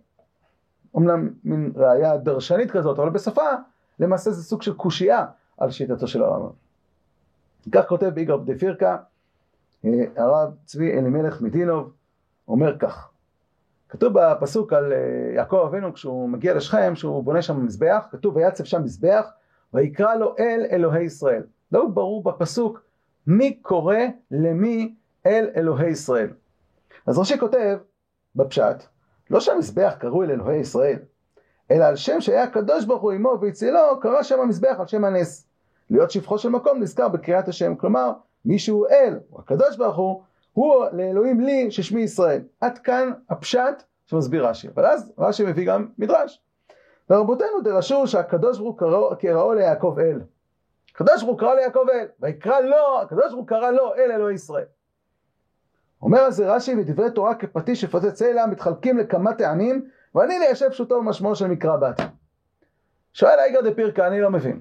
[0.94, 3.48] אומנם מין ראייה דרשנית כזאת, אבל בשפה,
[3.98, 5.26] למעשה זה סוג של קושייה
[5.58, 6.50] על שיטתו של הרמב"ם.
[7.72, 8.96] כך כותב באיגר בדי פירקה,
[10.16, 11.92] הרב צבי אלימלך מדינוב,
[12.48, 13.09] אומר כך,
[13.90, 14.92] כתוב בפסוק על
[15.36, 19.30] יעקב אבינו כשהוא מגיע לשכם, שהוא בונה שם מזבח, כתוב ויצב שם מזבח,
[19.74, 21.42] ויקרא לו אל אלוהי ישראל.
[21.72, 22.80] לא ברור בפסוק
[23.26, 23.96] מי קורא
[24.30, 24.94] למי
[25.26, 26.30] אל אלוהי ישראל.
[27.06, 27.78] אז רש"י כותב
[28.36, 28.76] בפשט,
[29.30, 30.98] לא שהמזבח קראו אל אלוהי ישראל,
[31.70, 35.46] אלא על שם שהיה הקדוש ברוך הוא עמו והצילו, קרא שם המזבח על שם הנס.
[35.90, 38.12] להיות שפחו של מקום נזכר בקריאת השם, כלומר,
[38.44, 40.22] מי שהוא אל, או הקדוש ברוך הוא,
[40.60, 42.42] הוא לאלוהים לי ששמי ישראל.
[42.60, 44.68] עד כאן הפשט שמסביר רש"י.
[44.68, 46.42] אבל אז רש"י מביא גם מדרש.
[47.10, 50.20] ורבותינו דרשו שהקדוש ברוך הוא קראו ליעקב אל.
[50.94, 54.34] הקדוש ברוך הוא קרא ליעקב אל, ויקרא לו, הקדוש ברוך הוא קרא לו אל אלוהי
[54.34, 54.64] ישראל.
[56.02, 60.94] אומר על זה רש"י ודברי תורה כפטיש שפוצץ סלע מתחלקים לכמה טעמים ואני ליישב פשוטו
[60.94, 62.00] ומשמעו של מקרא בת.
[63.12, 64.60] שואל האיגר דה פירקה, אני לא מבין.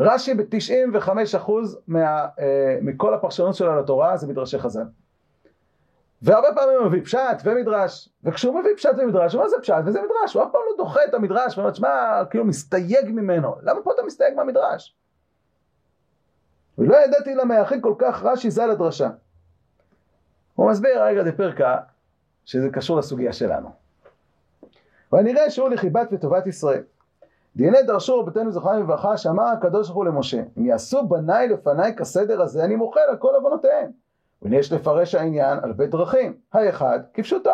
[0.00, 1.50] רש"י ב-95%
[1.88, 4.84] מה, אה, מכל הפרשנות שלו לתורה זה מדרשי חז"ל.
[6.22, 10.00] והרבה פעמים הוא מביא פשט ומדרש, וכשהוא מביא פשט ומדרש, הוא אומר זה פשט וזה
[10.02, 13.92] מדרש, הוא אף פעם לא דוחה את המדרש, ואומר, שמע, כאילו מסתייג ממנו, למה פה
[13.92, 14.96] אתה מסתייג מהמדרש?
[16.78, 19.08] ולא ידעתי למה יחיד כל כך רש"י ז"ל הדרשה.
[20.54, 21.76] הוא מסביר רגע דפרקה
[22.44, 23.70] שזה קשור לסוגיה שלנו.
[25.12, 26.82] ונראה שהוא לחיבת וטובת ישראל.
[27.56, 32.42] דיני דרשו רבותינו זכרם לברכה שאמר הקדוש ברוך הוא למשה אם יעשו בניי לפניי כסדר
[32.42, 33.90] הזה אני מוחל על כל עוונותיהם.
[34.42, 36.36] והנה יש לפרש העניין על בית דרכים.
[36.52, 37.50] האחד כפשוטו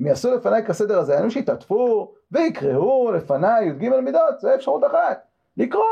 [0.00, 5.22] אם יעשו לפניי כסדר הזה היינו שיתעטפו ויקראו לפניי י"ג מידות זה אפשרות אחת
[5.56, 5.84] לקרוא.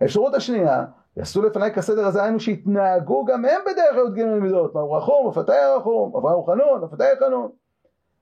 [0.00, 0.84] האפשרות השנייה
[1.16, 6.16] יעשו לפניי כסדר הזה היינו שיתנהגו גם הם בדרך י"ג מידות מהו רחום ופתי רחום
[6.16, 7.48] אברהם חנון ופתי חנון.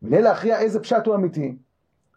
[0.03, 1.57] והנה להכריע איזה פשט הוא אמיתי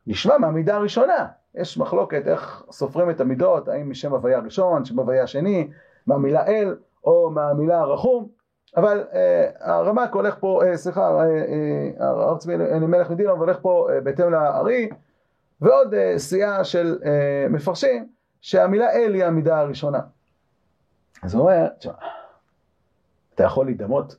[0.07, 5.27] נשמע מהמידה הראשונה יש מחלוקת איך סופרים את המידות, האם משם הוויה ראשון, שם הוויה
[5.27, 5.69] שני,
[6.07, 8.27] מהמילה אל או מהמילה רחום,
[8.77, 13.87] אבל אה, הרמק הולך פה, אה, סליחה, אה, אה, הרב צבי אלימלך מדינוב הולך פה
[13.91, 14.89] אה, בהתאם לארי,
[15.61, 18.09] ועוד אה, סיעה של אה, מפרשים
[18.41, 19.99] שהמילה אל היא המידה הראשונה.
[21.23, 21.93] אז הוא אומר, תשמע,
[23.35, 24.15] אתה יכול להידמות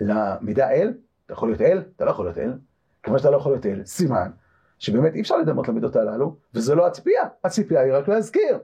[0.00, 0.94] למידה אל,
[1.24, 2.52] אתה יכול להיות אל, אתה לא יכול להיות אל,
[3.02, 4.30] כיוון שאתה לא יכול להיות אל, סימן
[4.78, 8.58] שבאמת אי אפשר לדמות למידות הללו, וזה לא הציפייה, הציפייה היא רק להזכיר.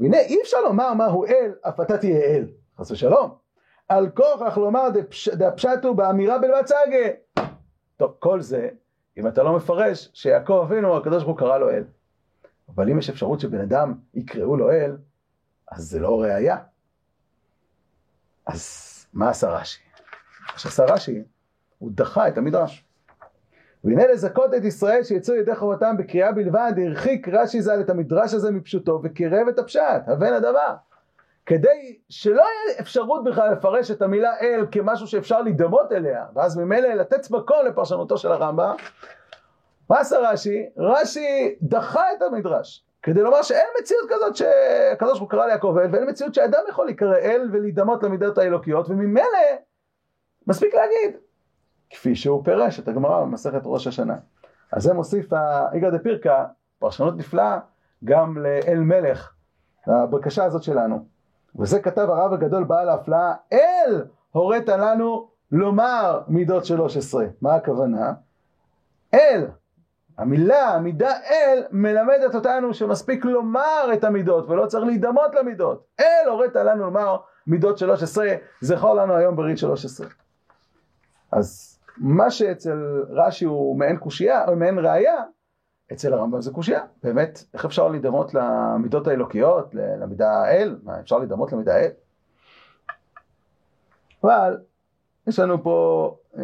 [0.00, 2.46] והנה אי אפשר לומר מהו אל, אף אתה תהיה אל,
[2.78, 3.41] חס ושלום.
[3.88, 4.88] על כוכך לומר
[5.32, 7.46] דפשטו באמירה בלבד סגה.
[7.96, 8.68] טוב, כל זה,
[9.18, 11.84] אם אתה לא מפרש שיעקב אבינו, הקדוש ברוך הוא קרא לו אל.
[12.74, 14.96] אבל אם יש אפשרות שבן אדם יקראו לו אל,
[15.70, 16.56] אז זה לא ראייה.
[18.46, 19.80] אז מה עשה רש"י?
[20.56, 21.22] שעשה רש"י,
[21.78, 22.84] הוא דחה את המדרש.
[23.84, 28.50] והנה לזכות את ישראל שיצאו ידי חובתם בקריאה בלבד, הרחיק רש"י ז"ל את המדרש הזה
[28.50, 30.74] מפשוטו וקירב את הפשט, הבן הדבר.
[31.46, 36.88] כדי שלא יהיה אפשרות בכלל לפרש את המילה אל כמשהו שאפשר להידמות אליה, ואז ממילא
[36.88, 38.76] לתת מקום לפרשנותו של הרמב"ם,
[39.90, 40.66] מה עשה רש"י?
[40.78, 45.88] רש"י דחה את המדרש, כדי לומר שאין מציאות כזאת שהקדוש ברוך הוא קרא ליעקב אל,
[45.92, 49.38] ואין מציאות שאדם יכול להיקרא אל ולהידמות למידות האלוקיות, וממילא
[50.46, 51.16] מספיק להגיד
[51.90, 54.16] כפי שהוא פירש את הגמרא במסכת ראש השנה.
[54.72, 56.44] אז זה מוסיף האיגר דה פירקה,
[56.78, 57.58] פרשנות נפלאה,
[58.04, 59.32] גם לאל מלך,
[59.86, 61.12] הבקשה הזאת שלנו.
[61.58, 67.24] וזה כתב הרב הגדול בעל ההפלאה, אל הורית לנו לומר מידות שלוש עשרה.
[67.40, 68.12] מה הכוונה?
[69.14, 69.46] אל,
[70.18, 75.84] המילה, המידה אל, מלמדת אותנו שמספיק לומר את המידות ולא צריך להידמות למידות.
[76.00, 78.28] אל הורית לנו לומר מידות שלוש עשרה,
[78.60, 80.06] זכור לנו היום ברית שלוש עשרה.
[81.32, 85.22] אז מה שאצל רש"י הוא מעין קושייה, או מעין ראייה,
[85.92, 86.80] אצל הרמב"ם זה קושייה.
[87.02, 90.78] באמת, איך אפשר להידמות למידות האלוקיות, למידה האל?
[90.82, 91.90] מה, אפשר להידמות למידה האל?
[94.24, 94.58] אבל
[95.26, 96.42] יש לנו פה, אה,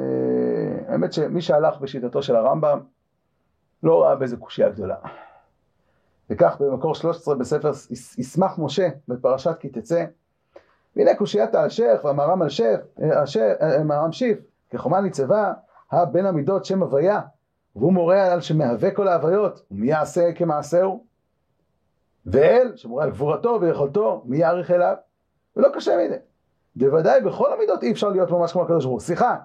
[0.88, 2.80] האמת שמי שהלך בשיטתו של הרמב"ם
[3.82, 4.96] לא ראה באיזה קושייה גדולה.
[6.30, 7.70] וכך במקור 13 בספר
[8.18, 10.04] ישמח משה בפרשת כי תצא,
[10.96, 12.76] והנה קושיית האלשך והמהר"ם אלשך,
[13.60, 14.38] המהר"ם שיף,
[14.70, 15.52] כחומה ניצבה,
[15.90, 17.20] הבן המידות שם הוויה,
[17.76, 21.04] והוא מורה על שמהווה כל ההוויות, ומי יעשה כמעשהו?
[22.26, 24.94] ואל, שמורה על גבורתו ויכולתו, מי יעריך אליו?
[25.56, 26.16] ולא קשה מזה.
[26.76, 29.36] בוודאי בכל המידות אי אפשר להיות ממש כמו הקדוש ברוך הוא, סליחה.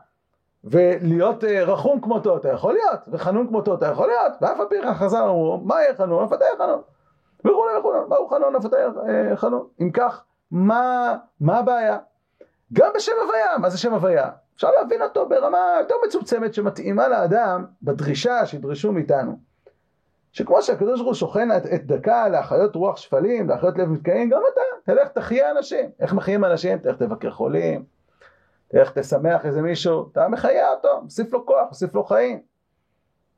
[0.64, 4.76] ולהיות אה, רחום כמותו אתה יכול להיות, וחנון כמותו אתה יכול להיות, ואף על פי
[4.82, 6.24] כן חז"ל אמרו, מה יהיה חנון?
[6.24, 6.82] אף אתה יהיה חנון.
[7.40, 8.56] וכולי וכולי, מהו חנון?
[8.56, 9.68] אף אתה יהיה חנון.
[9.82, 11.98] אם כך, מה, מה הבעיה?
[12.74, 14.30] גם בשם הוויה, מה זה שם הוויה?
[14.56, 19.38] אפשר להבין אותו ברמה יותר מצומצמת שמתאימה לאדם בדרישה שידרשו מאיתנו.
[20.32, 24.42] שכמו שהקדוש ברוך הוא שוכן את, את דקה להחיות רוח שפלים, להחיות לב מתקיים, גם
[24.54, 25.90] אתה, תלך תחיה אנשים.
[26.00, 26.78] איך מחיים אנשים?
[26.78, 27.86] תלך תבקר חולים,
[28.68, 32.42] תלך תשמח איזה מישהו, אתה מחיה אותו, מוסיף לו כוח, מוסיף לו חיים.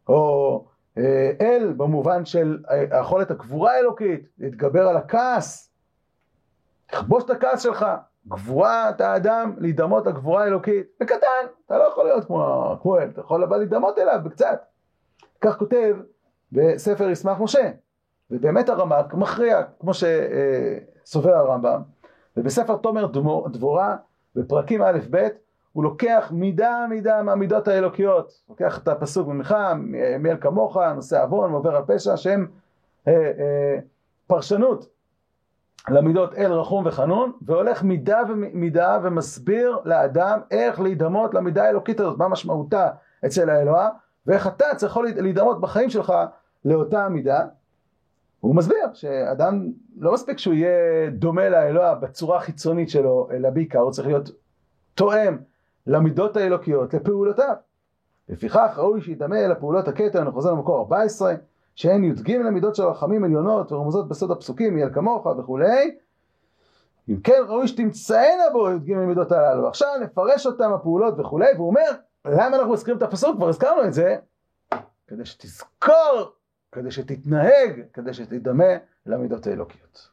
[0.08, 0.66] או
[0.98, 5.72] אה, אל במובן של אה, היכולת הגבורה האלוקית, להתגבר על הכעס,
[6.94, 7.86] לכבוש את הכעס שלך,
[8.28, 13.58] גבורת האדם להידמות לגבורה האלוקית, בקטן, אתה לא יכול להיות כמו, אל, אתה יכול אבל
[13.58, 14.66] להידמות אליו בקצת.
[15.42, 15.96] כך כותב
[16.52, 17.72] בספר ישמח משה,
[18.32, 21.82] ובאמת הרמק מכריע, כמו שסובר הרמב"ם,
[22.38, 23.08] ובספר תומר
[23.52, 23.96] דבורה,
[24.36, 25.28] בפרקים א' ב',
[25.74, 29.56] הוא לוקח מידה מידה מהמידות האלוקיות, לוקח את הפסוק ממך,
[30.20, 32.48] מי אל כמוך, נושא עוון, עובר על פשע, שהם
[33.08, 33.80] אה, אה,
[34.28, 34.95] פרשנות
[35.90, 42.28] למידות אל רחום וחנון, והולך מידה ומידה ומסביר לאדם איך להידמות למידה האלוקית הזאת, מה
[42.28, 42.90] משמעותה
[43.26, 43.90] אצל האלוה,
[44.28, 46.14] ואיך אתה צריך להידמות בחיים שלך
[46.66, 47.46] לאותה מידה.
[48.40, 53.92] הוא מסביר שאדם לא מספיק שהוא יהיה דומה לאלוה בצורה החיצונית שלו, אלא בעיקר הוא
[53.92, 54.30] צריך להיות
[54.96, 55.38] תואם
[55.88, 57.56] למידות האלוקיות, לפעולותיו.
[58.30, 61.34] לפיכך ראוי שידמה לפעולות הכתר, אני חוזר למקור 14,
[61.76, 65.98] שהן י"ג למידות של רחמים עליונות ורמוזות בסוד הפסוקים, יהיה כמוך וכולי.
[67.10, 69.68] אם כן ראוי שתמצאנה בו י"ג למידות הללו.
[69.68, 71.92] עכשיו נפרש אותם הפעולות וכולי, והוא אומר,
[72.26, 73.36] למה אנחנו מזכירים את הפסוק?
[73.36, 74.16] כבר הזכרנו את זה,
[75.08, 76.34] כדי שתזכור,
[76.72, 78.74] כדי שתתנהג, כדי שתדמה
[79.06, 80.10] למידות האלוקיות.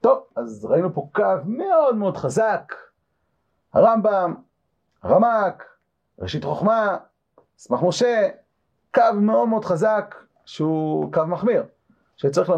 [0.00, 2.74] טוב, אז ראינו פה קו מאוד מאוד חזק,
[3.72, 4.34] הרמב"ם,
[5.02, 5.64] הרמ"ק,
[6.18, 6.96] ראשית חוכמה,
[7.58, 8.28] סמך משה,
[8.94, 11.64] קו מאוד מאוד חזק שהוא קו מחמיר,
[12.16, 12.52] שצריך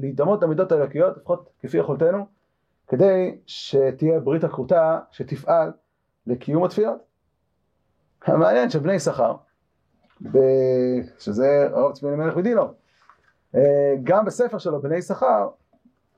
[0.00, 2.26] להידמות למידות האלוקיות, לפחות כפי יכולתנו,
[2.88, 5.72] כדי שתהיה ברית הכרותה שתפעל
[6.26, 6.98] לקיום התפילות.
[8.26, 9.34] המעניין שבני יששכר,
[11.18, 12.62] שזה הרב צבי אלימלך ודינו,
[13.54, 15.48] אה, גם בספר שלו בני יששכר,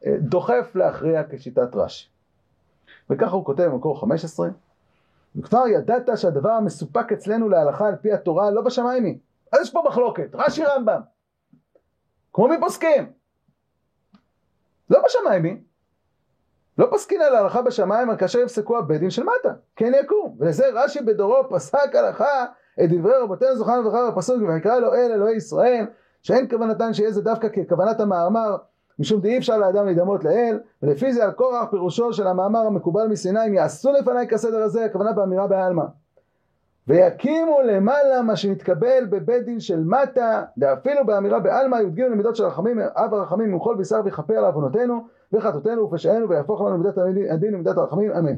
[0.07, 2.09] אה, דוחף להכריע כשיטת רש"י.
[3.11, 4.49] וככה הוא כותב במקור 15,
[5.37, 9.19] וכבר ידעת שהדבר המסופק אצלנו להלכה על פי התורה לא בשמיים היא.
[9.53, 11.01] אז יש פה מחלוקת, רש"י רמב"ם.
[12.33, 13.12] כמו מי פוסקים?
[14.91, 15.57] לא בשמיים היא.
[16.79, 20.37] לא פוסקין על ההלכה בשמיים, אבל כאשר יפסקו הבית דין של מטה, כן יקום.
[20.38, 22.45] ולזה רש"י בדורו פסק הלכה
[22.85, 25.87] את דברי רבותינו זוכרנו וחר בפסוק, ויקרא לו אל אלוהי ישראל,
[26.23, 28.57] שאין כוונתן שיהיה זה דווקא ככוונת המאמר,
[28.99, 33.47] משום דאי אפשר לאדם להידמות לאל, ולפי זה על קורח פירושו של המאמר המקובל מסיני,
[33.47, 35.85] אם יעשו לפניי כסדר הזה, הכוונה באמירה בעלמא.
[36.88, 42.81] ויקימו למעלה מה שנתקבל בבית דין של מטה, ואפילו באמירה בעלמא י"ג למידות של רחמים,
[42.81, 46.99] אב הרחמים ממחול בשר ויכפר על עוונותינו וחטאותינו ופשענו ויהפוך לנו מידת
[47.31, 48.35] הדין ומידת הרחמים, אמן.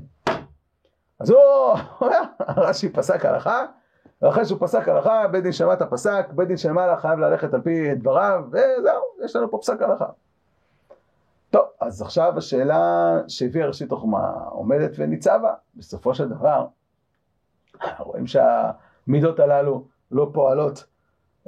[1.20, 1.38] אז הוא
[2.00, 2.20] אומר,
[2.56, 3.64] רש"י פסק הלכה,
[4.22, 7.54] ואחרי שהוא פסק הלכה, בית דין של מטה פסק, בית דין של מעלה חייב ללכת
[7.54, 10.06] על פי דבריו, וזהו, יש לנו פה פסק הלכה.
[11.50, 16.66] טוב, אז עכשיו השאלה שהביאה ראשית החומה עומדת וניצבה, בסופו של דבר,
[17.98, 20.84] רואים שהמידות הללו לא פועלות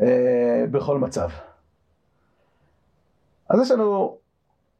[0.01, 1.29] אה, בכל מצב.
[3.49, 4.19] אז יש לנו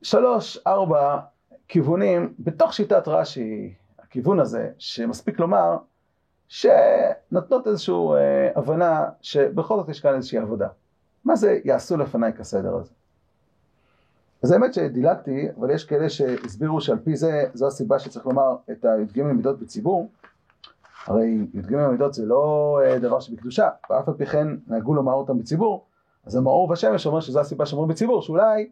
[0.03, 1.19] שלוש, ארבע
[1.69, 5.77] כיוונים בתוך שיטת רש"י, הכיוון הזה, שמספיק לומר
[6.49, 10.69] שנותנות איזושהי אה, הבנה שבכל זאת יש כאן איזושהי עבודה.
[11.25, 12.91] מה זה יעשו לפניי כסדר הזה?
[14.43, 18.85] אז האמת שדילגתי, אבל יש כאלה שהסבירו שעל פי זה, זו הסיבה שצריך לומר את
[18.85, 20.11] הי"ג מידות בציבור.
[21.07, 25.39] הרי י"ג מידות זה לא אה, דבר שבקדושה, ואף על פי כן נהגו לומר אותם
[25.39, 25.87] בציבור.
[26.27, 28.69] אז המאור בשמש אומר שזו הסיבה שאומרים בציבור, שאולי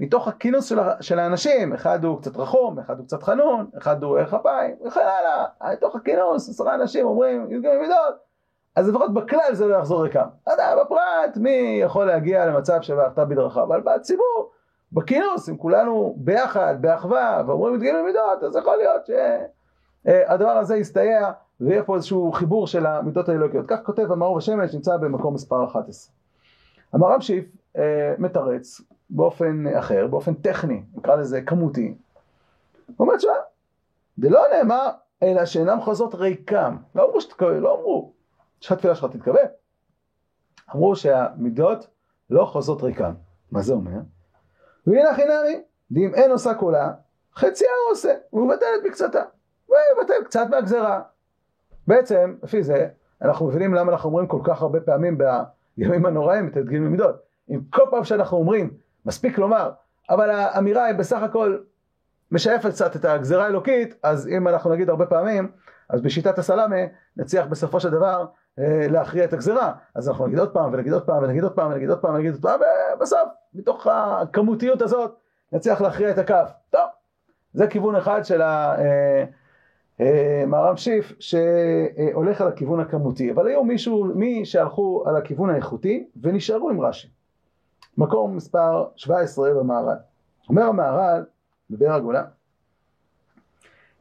[0.00, 4.18] מתוך הכינוס של, של האנשים, אחד הוא קצת רחום, אחד הוא קצת חנון, אחד הוא
[4.18, 8.14] ערך אפיים, וכן הלאה, מתוך הכינוס עשרה אנשים אומרים י"ג מידות,
[8.76, 10.26] אז לפחות בכלל זה לא יחזור ריקם.
[10.42, 14.50] אתה יודע, בפרט, מי יכול להגיע למצב של ואהבת בדרכה, אבל בציבור
[14.92, 21.32] בכינוס, אם כולנו ביחד, באחווה, ואומרים את גיל המידות, אז יכול להיות שהדבר הזה יסתייע
[21.60, 23.66] ויהיה פה איזשהו חיבור של המידות האלוקיות.
[23.68, 26.14] כך כותב המאור בשמש, נמצא במקום מספר 11.
[26.92, 27.44] המר"ם שיף
[27.76, 28.80] אה, מתרץ
[29.10, 31.94] באופן אחר, באופן טכני, נקרא לזה כמותי.
[32.86, 33.32] הוא אומר, תשמע,
[34.18, 34.88] לא נאמר,
[35.22, 36.76] אלא שאינם חוזות ריקם.
[36.94, 38.12] לא אמרו שתקבל, לא אמרו
[38.60, 39.44] שהתפילה שלך תתקבל.
[40.74, 41.86] אמרו שהמידות
[42.30, 43.14] לא חוזות ריקם.
[43.50, 44.00] מה זה אומר?
[44.86, 46.92] והנה חינמי, דאם אין עושה קולה,
[47.34, 49.22] חציה הוא עושה, הוא מבטל את מקצתה,
[49.68, 51.02] ויבטל קצת מהגזרה.
[51.86, 52.88] בעצם, לפי זה,
[53.22, 55.18] אנחנו מבינים למה אנחנו אומרים כל כך הרבה פעמים
[55.76, 57.16] בימים הנוראים את הדגים למידות.
[57.50, 58.70] אם כל פעם שאנחנו אומרים,
[59.06, 59.70] מספיק לומר,
[60.10, 61.58] אבל האמירה היא בסך הכל
[62.32, 65.50] משייפת קצת את הגזרה האלוקית, אז אם אנחנו נגיד הרבה פעמים,
[65.88, 66.76] אז בשיטת הסלאמה
[67.16, 68.26] נצליח בסופו של דבר
[68.58, 69.72] אה, להכריע את הגזרה.
[69.94, 72.32] אז אנחנו נגיד עוד פעם ונגיד עוד פעם ונגיד עוד פעם ונגיד עוד פעם ונגיד
[72.32, 72.60] עוד פעם,
[72.96, 75.14] ובסוף, מתוך הכמותיות הזאת,
[75.52, 76.34] נצליח להכריע את הקו.
[76.70, 76.88] טוב,
[77.52, 79.24] זה כיוון אחד של המהר"ם אה,
[80.76, 83.30] שיף שהולך על הכיוון הכמותי.
[83.30, 87.08] אבל היו מישהו, מי שהלכו על הכיוון האיכותי ונשארו עם רש"י.
[87.98, 89.96] מקום מספר 17 במהר"ל.
[90.48, 91.24] אומר המהר"ל,
[91.70, 92.24] בבאר הגולה,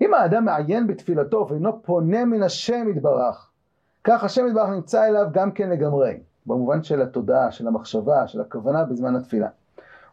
[0.02, 3.50] אם האדם מעיין בתפילתו ואינו פונה מן השם יתברך,
[4.04, 8.86] כך השם יתברך נמצא אליו גם כן לגמרי, במובן של התודעה, של המחשבה, של הכוונה
[8.86, 9.48] בזמן התפילה.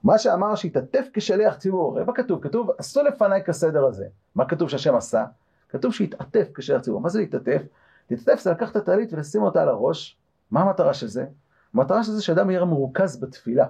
[0.04, 2.42] מה שאמר שהתעטף כשליח ציבור, הרי מה כתוב?
[2.42, 4.06] כתוב עשו לפניי כסדר הזה.
[4.34, 5.24] מה כתוב שהשם עשה?
[5.72, 7.00] כתוב שהתעטף כשליח ציבור.
[7.00, 7.62] מה זה להתעטף?
[8.10, 10.18] להתעטף זה לקחת את הטלית ולשים אותה על הראש.
[10.50, 11.26] מה המטרה של זה?
[11.74, 13.66] המטרה של זה שאדם יהיה מרוכז בתפילה.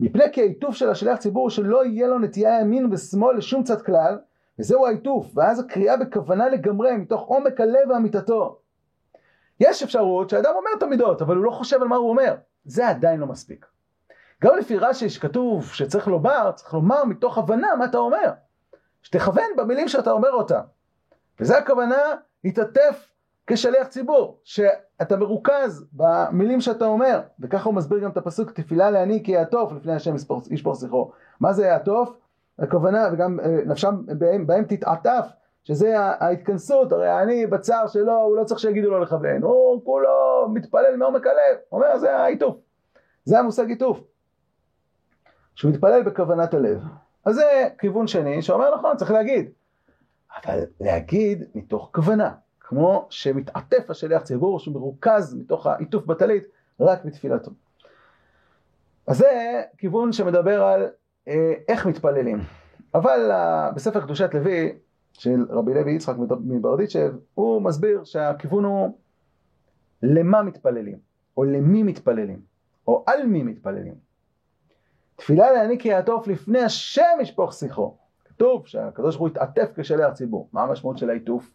[0.00, 4.18] מפני כי העיטוף של השליח ציבור שלא יהיה לו נטייה ימין ושמאל לשום צד כלל,
[4.58, 8.58] וזהו העיטוף, ואז הקריאה בכוונה לגמרי, מתוך עומק הלב ואמיתתו.
[9.60, 12.34] יש אפשרות שאדם אומר את המידות, אבל הוא לא חושב על מה הוא אומר.
[12.64, 13.66] זה עדיין לא מספיק.
[14.44, 18.30] גם לפי רש"י שכתוב שצריך לומר, צריך לומר מתוך הבנה מה אתה אומר.
[19.06, 20.60] שתכוון במילים שאתה אומר אותם.
[21.40, 23.08] וזה הכוונה להתעטף
[23.46, 29.22] כשליח ציבור, שאתה מרוכז במילים שאתה אומר, וככה הוא מסביר גם את הפסוק תפילה לעני
[29.24, 30.14] כי יעטוף לפני השם
[30.50, 31.10] ישפור שיחו.
[31.40, 32.16] מה זה יעטוף?
[32.58, 35.26] הכוונה, וגם אה, נפשם בהם, בהם תתעטף,
[35.64, 40.96] שזה ההתכנסות, הרי העני בצער שלו, הוא לא צריך שיגידו לו לכוון, הוא כולו מתפלל
[40.96, 42.56] מעומק הלב, אומר זה העיטוף,
[43.24, 44.00] זה המושג עיטוף,
[45.54, 46.82] שהוא מתפלל בכוונת הלב.
[47.26, 49.50] אז זה כיוון שני שאומר נכון, צריך להגיד,
[50.44, 52.34] אבל להגיד מתוך כוונה.
[52.60, 56.44] כמו שמתעטף השליח ציבור, שהוא מרוכז מתוך העיטוף בטלית,
[56.80, 57.50] רק בתפילתו.
[59.06, 60.86] אז זה כיוון שמדבר על
[61.28, 62.40] אה, איך מתפללים.
[62.94, 64.72] אבל אה, בספר קדושת לוי,
[65.12, 66.14] של רבי לוי יצחק
[66.44, 68.98] מברדיצ'ב, הוא מסביר שהכיוון הוא
[70.02, 70.98] למה מתפללים,
[71.36, 72.40] או למי מתפללים,
[72.88, 74.05] או על מי מתפללים.
[75.16, 77.94] תפילה להעניק יעטוף לפני השם ישפוך שיחו.
[78.24, 80.48] כתוב שהקדוש ברוך הוא התעטף כשליח ציבור.
[80.52, 81.50] מה המשמעות של העיטוף?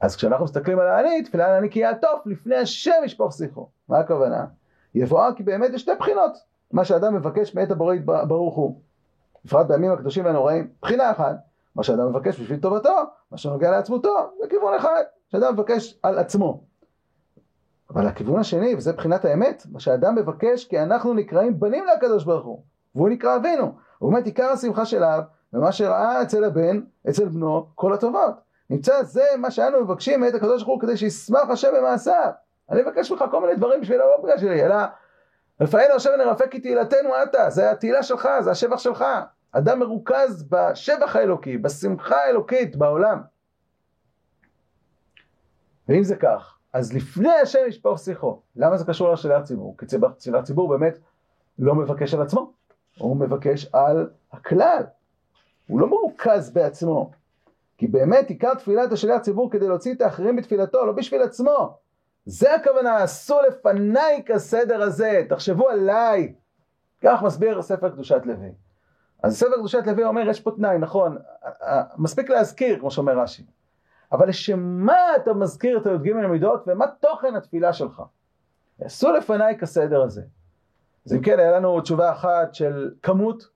[0.00, 3.68] אז כשאנחנו מסתכלים על העני, תפילה לעני כי יעטוף לפני השם ישפוך שיחו.
[3.88, 4.46] מה הכוונה?
[4.94, 6.32] יבואר כי באמת יש שתי בחינות.
[6.72, 7.96] מה שאדם מבקש מאת הבורא
[8.28, 8.80] ברוך הוא.
[9.44, 11.36] בפרט בימים הקדושים והנוראים, בחינה אחת,
[11.76, 12.96] מה שאדם מבקש בשביל טובתו,
[13.30, 16.60] מה שנוגע לעצמותו, זה כיוון אחד, שאדם מבקש על עצמו.
[17.94, 22.46] אבל הכיוון השני, וזה בחינת האמת, מה שאדם מבקש כי אנחנו נקראים בנים לקדוש ברוך
[22.46, 22.62] הוא,
[22.94, 23.72] והוא נקרא אבינו.
[23.98, 28.34] הוא באמת עיקר השמחה של אב, ומה שראה אצל הבן, אצל בנו, כל הטובות.
[28.70, 32.30] נמצא זה מה שאנו מבקשים מאת הקדוש ברוך הוא כדי שישמח השם במעשיו.
[32.70, 34.76] אני מבקש ממך כל מיני דברים בשביל הבוגה שלי, אלא
[35.60, 39.04] רפאנו השם ונרפק כי תהילתנו עתה, זה התהילה שלך, זה השבח שלך.
[39.52, 43.20] אדם מרוכז בשבח האלוקי, בשמחה האלוקית בעולם.
[45.88, 48.40] ואם זה כך, אז לפני השם ישפוך שיחו.
[48.56, 49.76] למה זה קשור לשאלת ציבור?
[49.78, 49.86] כי
[50.18, 50.98] שאלת ציבור באמת
[51.58, 52.52] לא מבקש על עצמו,
[52.98, 54.82] הוא מבקש על הכלל.
[55.66, 57.10] הוא לא מרוכז בעצמו.
[57.78, 61.78] כי באמת עיקר תפילת השליח ציבור כדי להוציא את האחרים בתפילתו, לא בשביל עצמו.
[62.26, 66.34] זה הכוונה, עשו לפניי כסדר הזה, תחשבו עליי.
[67.00, 68.52] כך מסביר ספר קדושת לוי.
[69.22, 71.18] אז ספר קדושת לוי אומר, יש פה תנאי, נכון,
[71.98, 73.42] מספיק להזכיר, כמו שאומר רש"י.
[74.14, 78.02] אבל לשם מה אתה מזכיר את הי"ג למידות ומה תוכן התפילה שלך?
[78.80, 80.22] עשו לפניי כסדר הזה.
[81.06, 83.48] אז אם כן, היה לנו תשובה אחת של כמות,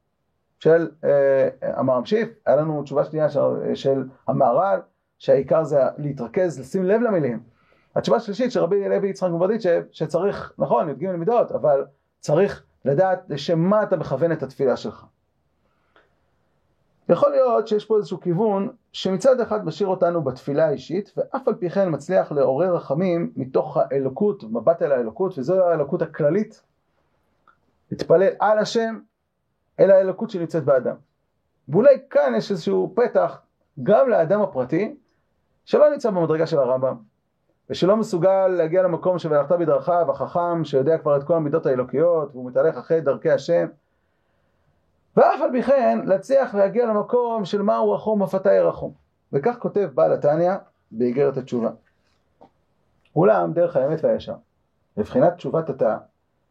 [0.59, 3.41] של אה, המרמשיף, היה לנו תשובה שנייה של,
[3.75, 4.81] של המהר"ל,
[5.19, 7.43] שהעיקר זה להתרכז, לשים לב למילים.
[7.97, 11.85] התשובה השלישית של רבי לוי יצחק מברדיצ'ב, שצריך, נכון, י"ג מידות, אבל
[12.21, 15.05] צריך לדעת לשם מה אתה מכוון את התפילה שלך.
[17.09, 21.71] יכול להיות שיש פה איזשהו כיוון שמצד אחד משאיר אותנו בתפילה האישית ואף על פי
[21.71, 26.63] כן מצליח לעורר רחמים מתוך האלוקות, מבט אל האלוקות וזו האלוקות הכללית
[27.91, 28.99] להתפלל על השם
[29.81, 30.95] אל האלוקות שנמצאת באדם.
[31.69, 33.41] ואולי כאן יש איזשהו פתח
[33.83, 34.97] גם לאדם הפרטי
[35.65, 36.97] שלא נמצא במדרגה של הרמב"ם
[37.71, 42.77] ושלא מסוגל להגיע למקום שבהלכת בדרכיו החכם שיודע כבר את כל המידות האלוקיות והוא מתהלך
[42.77, 43.67] אחרי דרכי השם
[45.19, 48.93] ואף על פי כן להצליח להגיע למקום של מהו אף אתה ירחום
[49.33, 50.53] וכך כותב בעל התניא
[50.91, 51.71] באיגרת התשובה.
[53.17, 54.35] אולם דרך האמת והישר
[54.97, 55.97] מבחינת תשובת התא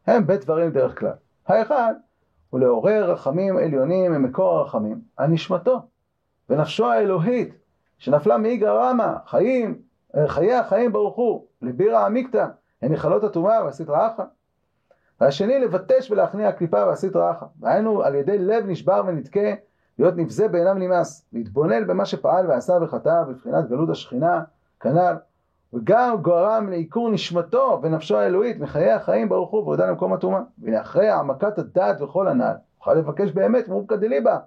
[0.07, 1.13] הם בית דברים דרך כלל.
[1.47, 1.93] האחד
[2.53, 5.81] ולעורר רחמים עליונים ממקור הרחמים על נשמתו
[6.49, 7.55] ונפשו האלוהית
[7.97, 9.81] שנפלה מאיגרא רמא, חיים,
[10.15, 12.45] אה, חיי החיים ברוך הוא, לבירא עמיקתא,
[12.81, 14.21] הן נחלות הטומאה ועשית רעך.
[15.21, 17.43] והשני לבטש ולהכניע קליפה ועשית רעך.
[17.59, 19.53] דהיינו על ידי לב נשבר ונדכה,
[19.99, 24.43] להיות נבזה בעיניו נמאס, להתבונן במה שפעל ועשה וחטא בבחינת גלות השכינה,
[24.79, 25.15] כנ"ל,
[25.73, 30.41] וגם גורם לעיקור נשמתו ונפשו האלוהית מחיי החיים ברוך הוא והודע למקום הטומאה.
[30.59, 34.37] והנה אחרי העמקת הדעת וכל הנ"ל, נוכל לבקש באמת מורקא דליבה,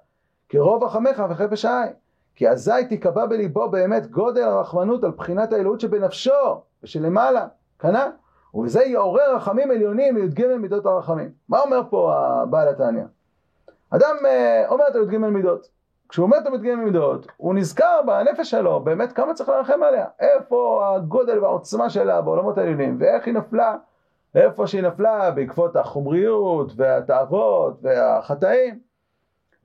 [0.48, 1.92] כרוב רחמך וחפש העין.
[2.34, 7.46] כי אזי תיקבע בליבו באמת גודל הרחמנות על בחינת האלוהות שבנפשו ושלמעלה,
[7.78, 8.08] כנ"ל.
[8.54, 11.30] ובזה יעורר רחמים עליונים מי"ג מידות הרחמים.
[11.48, 13.04] מה אומר פה הבעל התניא?
[13.90, 15.68] אדם אה, אומר את הי"ג מידות.
[16.08, 20.06] כשהוא אומר את הי"ג מידות, הוא נזכר בנפש שלו באמת כמה צריך לרחם עליה.
[20.20, 23.76] איפה הגודל והעוצמה שלה בעולמות העליונים, ואיך היא נפלה,
[24.34, 28.78] איפה שהיא נפלה בעקבות החומריות והתאוות והחטאים.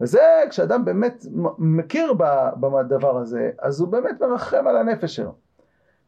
[0.02, 1.26] וזה כשאדם באמת
[1.58, 2.14] מכיר
[2.60, 5.36] בדבר הזה, אז הוא באמת מרחם על הנפש שלו.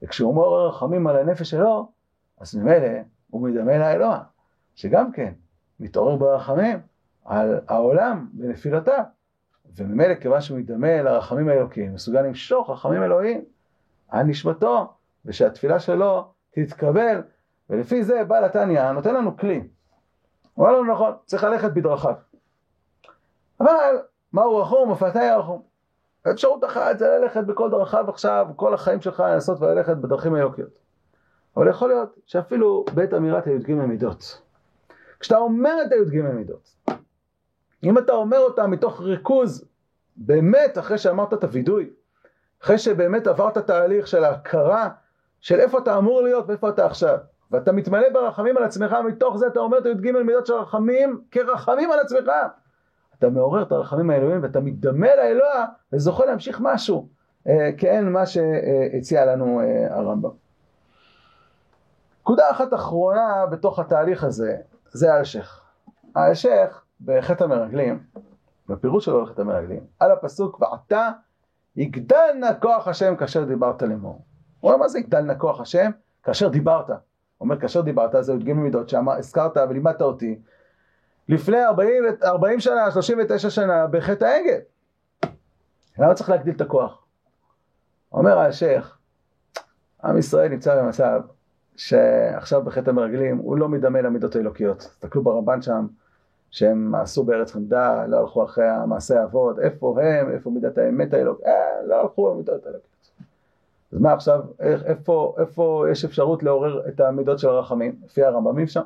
[0.03, 1.96] וכשהוא אומר רחמים על הנפש שלו,
[2.39, 2.88] אז ממילא
[3.29, 4.23] הוא מדמה לאלוה,
[4.75, 5.33] שגם כן
[5.79, 6.79] מתעורר ברחמים
[7.25, 9.03] על העולם בנפילתה.
[9.75, 13.45] וממילא כיוון שהוא מדמה לרחמים האלוקיים, מסוגל למשוך רחמים אלוהים
[14.09, 14.93] על נשמתו,
[15.25, 17.21] ושהתפילה שלו תתקבל,
[17.69, 19.67] ולפי זה בעל התניא נותן לנו כלי.
[20.53, 22.13] הוא אומר לנו נכון, צריך ללכת בדרכיו.
[23.59, 24.01] אבל
[24.33, 24.91] מהו רחום?
[24.91, 25.61] מפתי הרחום.
[26.31, 30.86] אפשרות אחת זה ללכת בכל דרכיו עכשיו, כל החיים שלך לנסות וללכת בדרכים היוקיות.
[31.58, 34.41] אבל יכול להיות שאפילו בעת אמירת הי"ג מידות,
[35.20, 36.76] כשאתה אומר את הי"ג מידות,
[37.84, 39.66] אם אתה אומר אותה מתוך ריכוז,
[40.16, 41.89] באמת אחרי שאמרת את הווידוי,
[42.64, 44.89] אחרי שבאמת עברת תהליך של ההכרה
[45.41, 47.18] של איפה אתה אמור להיות ואיפה אתה עכשיו,
[47.51, 51.91] ואתה מתמלא ברחמים על עצמך, מתוך זה אתה אומר את הי"ג מידות של רחמים כרחמים
[51.91, 52.32] על עצמך.
[53.20, 57.08] אתה מעורר את הרחמים האלוהים ואתה מתדמה לאלוה וזוכה להמשיך משהו,
[57.78, 60.46] כאין מה שהציע לנו אה, הרמב"ם.
[62.28, 64.57] נקודה אחת אחרונה בתוך התהליך הזה,
[64.91, 65.61] זה האלשך.
[66.15, 68.03] האלשך בחטא המרגלים,
[68.69, 71.09] בפירוש שלו בחטא המרגלים, על הפסוק ועתה
[71.75, 74.21] יגדל נא כוח השם כאשר דיברת לאמור.
[74.59, 75.91] הוא אומר מה זה יגדל נא כוח השם?
[76.23, 76.89] כאשר דיברת.
[76.89, 76.97] הוא
[77.39, 80.39] אומר כאשר דיברת זה י"ג מידות שהזכרת ולימדת אותי
[81.30, 84.59] לפני 40, 40 שנה, 39 שנה בחטא העגל.
[85.99, 87.05] למה צריך להגדיל את הכוח?
[88.11, 88.97] אומר האלשך,
[90.03, 91.21] עם ישראל נמצא במצב
[91.78, 94.78] שעכשיו בחטא המרגלים הוא לא מדמה למידות האלוקיות.
[94.78, 95.88] תסתכלו ברמב"ן שם,
[96.51, 101.45] שהם עשו בארץ חמדה, לא הלכו אחרי המעשה האבות, איפה הם, איפה מידת האמת האלוקית,
[101.45, 103.11] אה, לא הלכו במידות האלוקיות.
[103.93, 107.95] אז מה עכשיו, איפה, איפה יש אפשרות לעורר את המידות של הרחמים?
[108.05, 108.82] לפי הרמב"ם אי אפשר.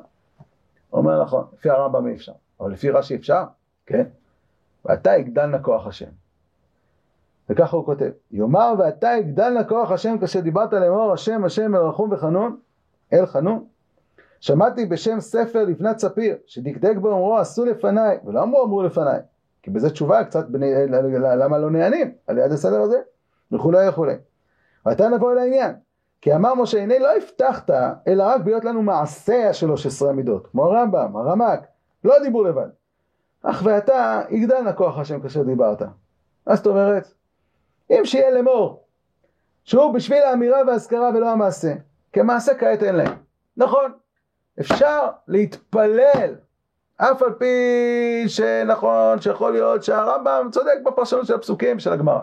[0.90, 3.44] הוא אומר נכון, לפי הרמב"ם אי אפשר, אבל לפי רש"י אפשר,
[3.86, 4.04] כן?
[4.84, 6.10] ואתה יגדל נא כוח השם.
[7.50, 12.12] וככה הוא כותב, יאמר ואתה יגדל נא כוח השם כאשר דיברת לאמור השם השם מרחום
[12.12, 12.56] וחנון
[13.12, 13.64] אל חנון.
[14.40, 19.20] שמעתי בשם ספר לבנת ספיר, שדקדק באומרו עשו לפניי, ולא אמרו אמרו לפניי,
[19.62, 20.72] כי בזה תשובה קצת בני,
[21.20, 23.00] למה לא נענים על יד הסדר הזה,
[23.52, 24.14] וכולי וכולי.
[24.86, 25.74] ועתה נבוא אל העניין,
[26.20, 27.70] כי אמר משה הנה לא הבטחת,
[28.06, 31.60] אלא רק בהיות לנו מעשה השלוש עשרה מידות, כמו הרמב"ם, הרמק,
[32.04, 32.68] לא דיבור לבד.
[33.42, 35.82] אך ואתה יגדל נא כוח השם כאשר דיברת.
[36.46, 37.14] מה זאת אומרת?
[37.90, 38.84] אם שיהיה לאמור,
[39.64, 41.72] שהוא בשביל האמירה וההזכרה ולא המעשה,
[42.12, 43.14] כמעשה כעת אין להם.
[43.56, 43.92] נכון,
[44.60, 46.34] אפשר להתפלל,
[46.96, 52.20] אף על פי שנכון, שיכול להיות שהרמב"ם צודק בפרשנות של הפסוקים של הגמרא.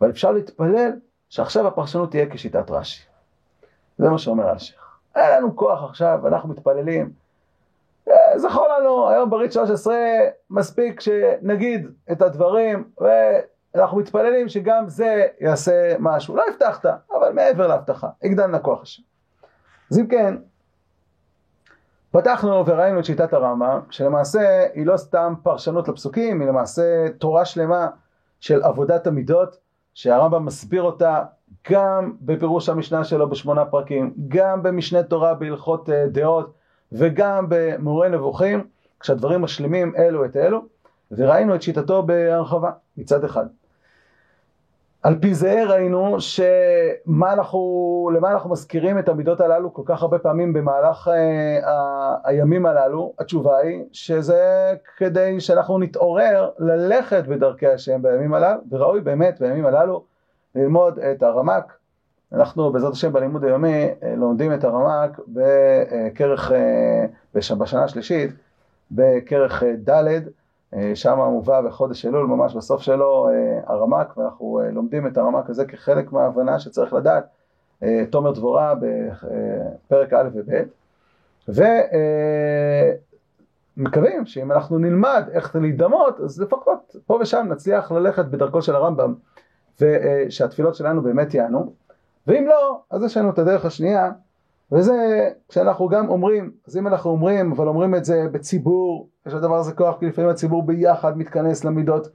[0.00, 0.92] אבל אפשר להתפלל
[1.28, 3.02] שעכשיו הפרשנות תהיה כשיטת רש"י.
[3.98, 4.82] זה מה שאומר אלשיך.
[5.16, 7.12] אין לנו כוח עכשיו, אנחנו מתפללים.
[8.08, 9.94] אה, זכור לנו, היום ברית 13,
[10.50, 12.84] מספיק שנגיד את הדברים,
[13.74, 16.36] ואנחנו מתפללים שגם זה יעשה משהו.
[16.36, 19.02] לא הבטחת, אבל מעבר להבטחה, הגדל נא כוח השם.
[19.90, 20.34] אז אם כן,
[22.10, 27.88] פתחנו וראינו את שיטת הרמב"ם, שלמעשה היא לא סתם פרשנות לפסוקים, היא למעשה תורה שלמה
[28.40, 29.56] של עבודת המידות,
[29.94, 31.24] שהרמב"ם מסביר אותה
[31.70, 36.52] גם בפירוש המשנה שלו בשמונה פרקים, גם במשנה תורה בהלכות אה, דעות
[36.92, 38.66] וגם במורה נבוכים,
[39.00, 40.62] כשהדברים משלימים אלו את אלו,
[41.10, 43.46] וראינו את שיטתו בהרחבה מצד אחד.
[45.02, 50.18] על פי זה ראינו שמה אנחנו, למה אנחנו מזכירים את המידות הללו כל כך הרבה
[50.18, 58.34] פעמים במהלך אה, הימים הללו, התשובה היא שזה כדי שאנחנו נתעורר ללכת בדרכי השם בימים
[58.34, 60.04] הללו, וראוי באמת בימים הללו
[60.54, 61.72] ללמוד את הרמק.
[62.32, 68.30] אנחנו בעזרת השם בלימוד היומי אה, לומדים את הרמק בכרך, אה, בשנה השלישית,
[68.90, 70.22] בכרך ד',
[70.94, 73.28] שם מובא בחודש אלול, ממש בסוף שלו,
[73.66, 77.24] הרמק, ואנחנו לומדים את הרמק הזה כחלק מההבנה שצריך לדעת,
[78.10, 80.50] תומר דבורה בפרק א' וב',
[83.78, 89.14] ומקווים שאם אנחנו נלמד איך להידמות, אז לפחות פה ושם נצליח ללכת בדרכו של הרמב"ם,
[89.80, 91.72] ושהתפילות שלנו באמת יענו,
[92.26, 94.10] ואם לא, אז יש לנו את הדרך השנייה,
[94.72, 99.56] וזה כשאנחנו גם אומרים, אז אם אנחנו אומרים, אבל אומרים את זה בציבור, יש לדבר
[99.56, 102.08] הזה כוח, כי לפעמים הציבור ביחד מתכנס למידות.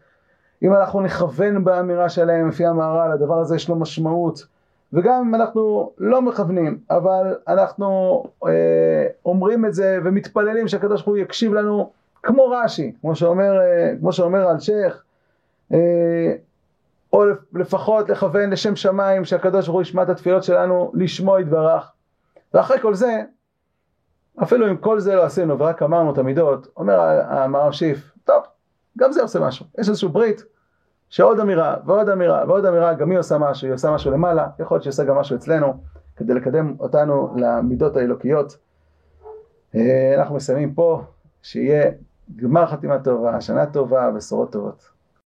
[0.64, 4.46] אם אנחנו נכוון באמירה שלהם לפי המהר"ל, הדבר הזה יש לו משמעות.
[4.94, 11.18] וגם אם אנחנו לא מכוונים, אבל אנחנו אה, אומרים את זה ומתפללים שהקדוש ברוך הוא
[11.18, 11.92] יקשיב לנו
[12.24, 15.04] כמו רש"י, כמו שאומר, אה, כמו שאומר אלשיך,
[15.74, 16.34] אה,
[17.14, 21.92] או לפחות לכוון לשם שמיים שהקדוש ברוך הוא ישמע את התפילות שלנו לשמו יתברך.
[22.54, 23.24] ואחרי כל זה,
[24.44, 28.44] אפילו אם כל זה לא עשינו ורק אמרנו את המידות, אומר המהר"ם שיף, טוב,
[28.98, 30.44] גם זה עושה משהו, יש איזושהי ברית
[31.10, 34.76] שעוד אמירה ועוד אמירה ועוד אמירה, גם היא עושה משהו, היא עושה משהו למעלה, יכול
[34.76, 35.74] להיות שהיא עושה גם משהו אצלנו,
[36.16, 38.58] כדי לקדם אותנו למידות האלוקיות.
[39.76, 41.02] אה, אנחנו מסיימים פה,
[41.42, 41.92] שיהיה
[42.36, 44.97] גמר חתימה טובה, שנה טובה, בשורות טובות.